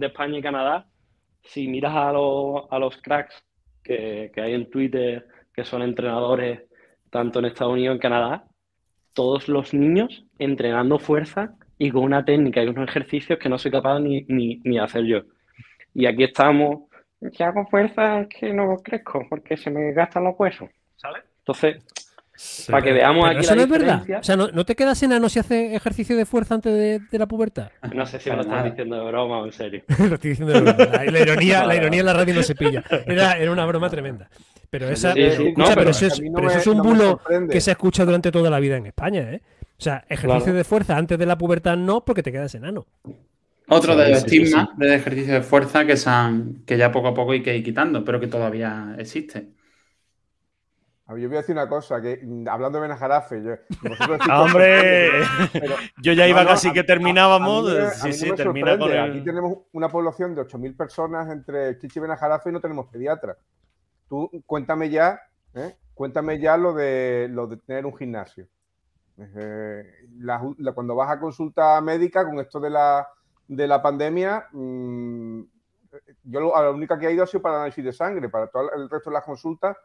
[0.00, 0.86] España, y Canadá,
[1.42, 3.44] si miras a, a los cracks
[3.82, 6.62] que, hay en Twitter, que son entrenadores
[7.10, 8.44] tanto en Estados Unidos como en Canadá,
[9.12, 13.70] todos los niños entrenando fuerza y con una técnica y unos ejercicios que no soy
[13.70, 15.22] capaz ni, ni, hacer yo.
[15.94, 16.88] Y aquí estamos,
[17.32, 21.22] si hago fuerza es que no crezco porque se me gastan los huesos, ¿sabes?
[21.38, 21.84] Entonces,
[22.68, 24.02] para que veamos aquí eso no es verdad.
[24.20, 26.72] O sea, ¿no, te quedas enano si haces ejercicio de fuerza antes
[27.10, 27.70] de, la pubertad?
[27.94, 29.82] No sé si me lo estás diciendo de broma o en serio.
[29.98, 31.04] lo estoy diciendo de broma.
[31.04, 32.82] La, ironía, la ironía en la radio no se pilla.
[33.06, 34.28] Era, era una broma tremenda.
[34.70, 37.20] Pero, esa, pero, eso, es, un bulo
[37.50, 39.20] que se escucha durante toda la vida en España.
[39.30, 39.42] ¿eh?
[39.78, 42.86] O sea, ejercicio de fuerza antes de la pubertad no, porque te quedas enano.
[43.68, 45.94] Otro de los estigmas de ejercicio de fuerza que,
[46.64, 49.48] que ya poco a poco hay que ir quitando, pero que todavía existe.
[51.08, 53.52] Yo voy a decir una cosa, que mm, hablando de Benajarafe, yo,
[54.32, 55.10] ¡Hombre!
[56.02, 57.70] yo ya iba casi que terminábamos.
[57.94, 62.50] sí, sí, termina con Aquí tenemos una población de 8.000 personas entre Chichi y Benajarafe
[62.50, 63.36] y no tenemos pediatra.
[64.08, 65.20] Tú cuéntame ya,
[65.54, 65.76] ¿eh?
[65.94, 68.46] cuéntame ya lo de, lo de tener un gimnasio.
[69.18, 69.84] Eh,
[70.74, 73.06] cuando vas a consulta médica con esto de la,
[73.48, 75.42] de la pandemia, mm,
[76.24, 78.72] yo a la única que ha ido ha sido para análisis de sangre, para todo
[78.72, 79.76] el resto de las consultas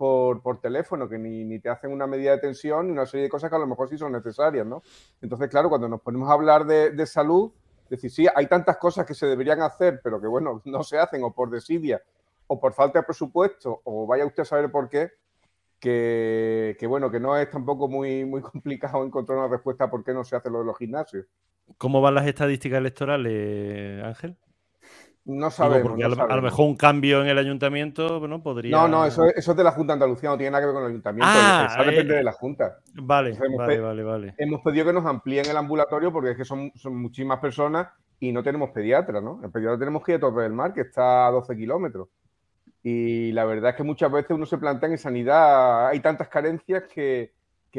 [0.00, 3.50] por, teléfono, que ni, te hacen una medida de tensión ni una serie de cosas
[3.50, 4.82] que a lo mejor sí son necesarias, ¿no?
[5.20, 7.52] Entonces, claro, cuando nos ponemos a hablar de, de salud,
[7.90, 11.22] decir, sí, hay tantas cosas que se deberían hacer, pero que, bueno, no se hacen
[11.22, 12.00] o por desidia
[12.46, 15.10] o por falta de presupuesto, o vaya usted a saber por qué,
[15.78, 20.24] que, bueno, que no es tampoco muy, muy complicado encontrar una respuesta por qué no
[20.24, 21.26] se hace lo de los gimnasios.
[21.76, 24.36] ¿Cómo van las estadísticas electorales, Ángel?
[25.24, 25.88] No sabemos.
[25.88, 28.70] porque a, lo, mejor un cambio en el ayuntamiento no podría.
[28.70, 30.74] No, no, eso, eso, es de la Junta de Andalucía, no tiene nada que ver
[30.74, 31.30] con el ayuntamiento.
[31.30, 32.78] Ah, eso depende eh, de la Junta.
[32.94, 34.34] Vale, vale, vale, vale.
[34.38, 38.32] Hemos pedido que nos amplíen el ambulatorio porque es que son, son muchísimas personas y
[38.32, 39.40] no tenemos pediatra, ¿no?
[39.44, 42.08] El pediatra tenemos que ir a Torre del Mar, que está a 12 kilómetros.
[42.82, 46.84] Y la verdad es que muchas veces uno se plantea en sanidad, hay tantas carencias
[46.84, 47.32] que,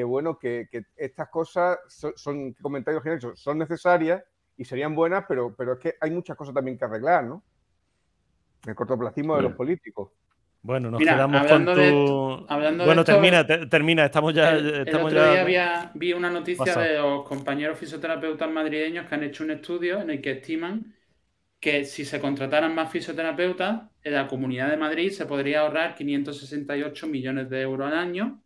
[0.03, 1.79] bueno, que, estas cosas
[2.15, 4.23] son, comentarios generales, son necesarias
[4.61, 7.41] y serían buenas, pero, pero es que hay muchas cosas también que arreglar, ¿no?
[8.63, 10.11] El cortoplacismo de los políticos.
[10.61, 12.45] Bueno, nos quedamos con tu...
[12.85, 14.51] bueno, termina, termina, estamos ya...
[14.51, 19.49] el otro día vi una noticia de los compañeros fisioterapeutas madrileños que han hecho un
[19.49, 20.93] estudio en el que estiman
[21.59, 27.07] que si se contrataran más fisioterapeutas, en la Comunidad de Madrid se podría ahorrar 568
[27.07, 28.39] millones de euros al año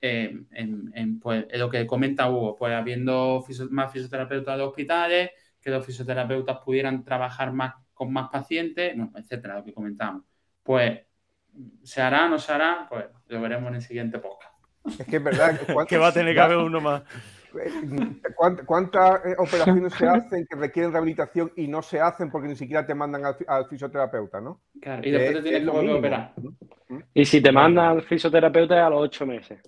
[0.00, 5.30] eh, en, pues, lo que comenta Hugo, pues habiendo más fisioterapeutas de hospitales,
[5.60, 10.24] que los fisioterapeutas pudieran trabajar más con más pacientes, etcétera, lo que comentamos.
[10.62, 11.00] Pues,
[11.82, 12.86] ¿se hará o no se hará?
[12.88, 14.54] Pues lo veremos en el siguiente podcast.
[14.98, 17.02] Es que es verdad que va a tener que haber uno más.
[18.66, 22.86] ¿Cuántas eh, operaciones se hacen que requieren rehabilitación y no se hacen porque ni siquiera
[22.86, 24.62] te mandan al, fisioterapeuta, ¿no?
[24.80, 26.34] Claro, y después te tienes que volver a operar.
[27.12, 29.60] Y si te mandan al fisioterapeuta es a los ocho meses.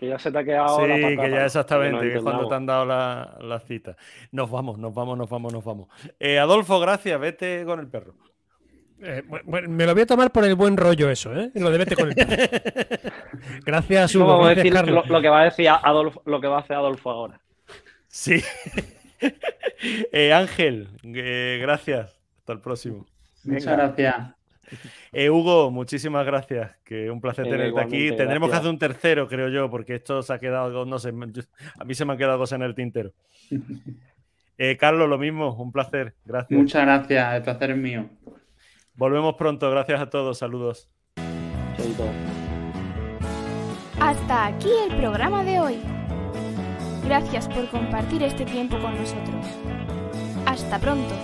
[0.00, 0.78] Que ya se te ha quedado.
[0.78, 3.98] Sí, que ya exactamente, que, es cuando te han dado la, cita.
[4.32, 5.88] Nos vamos, nos vamos, nos vamos, nos vamos.
[6.18, 8.14] Eh, Adolfo, gracias, vete con el perro.
[9.02, 9.22] Eh,
[9.68, 11.50] me lo voy a tomar por el buen rollo eso, ¿eh?
[11.54, 12.14] Lo de vete con el
[13.66, 14.48] Gracias, Hugo.
[14.48, 17.40] Lo, que va a decir Adolfo, lo que va a hacer Adolfo ahora.
[18.08, 18.42] Sí.
[20.12, 22.18] Eh, Ángel, eh, gracias.
[22.38, 23.06] Hasta el próximo.
[23.44, 24.39] Muchas gracias.
[25.30, 26.76] Hugo, muchísimas gracias.
[26.84, 28.10] Que un placer tenerte aquí.
[28.16, 31.84] Tendremos que hacer un tercero, creo yo, porque esto se ha quedado, no sé, a
[31.84, 33.12] mí se me han quedado cosas en el tintero.
[34.78, 36.14] Carlos, lo mismo, un placer.
[36.24, 36.58] Gracias.
[36.58, 38.10] Muchas gracias, el placer es mío.
[38.94, 39.70] Volvemos pronto.
[39.70, 40.36] Gracias a todos.
[40.36, 40.86] Saludos.
[43.98, 45.78] Hasta aquí el programa de hoy.
[47.04, 49.46] Gracias por compartir este tiempo con nosotros.
[50.44, 51.14] Hasta pronto.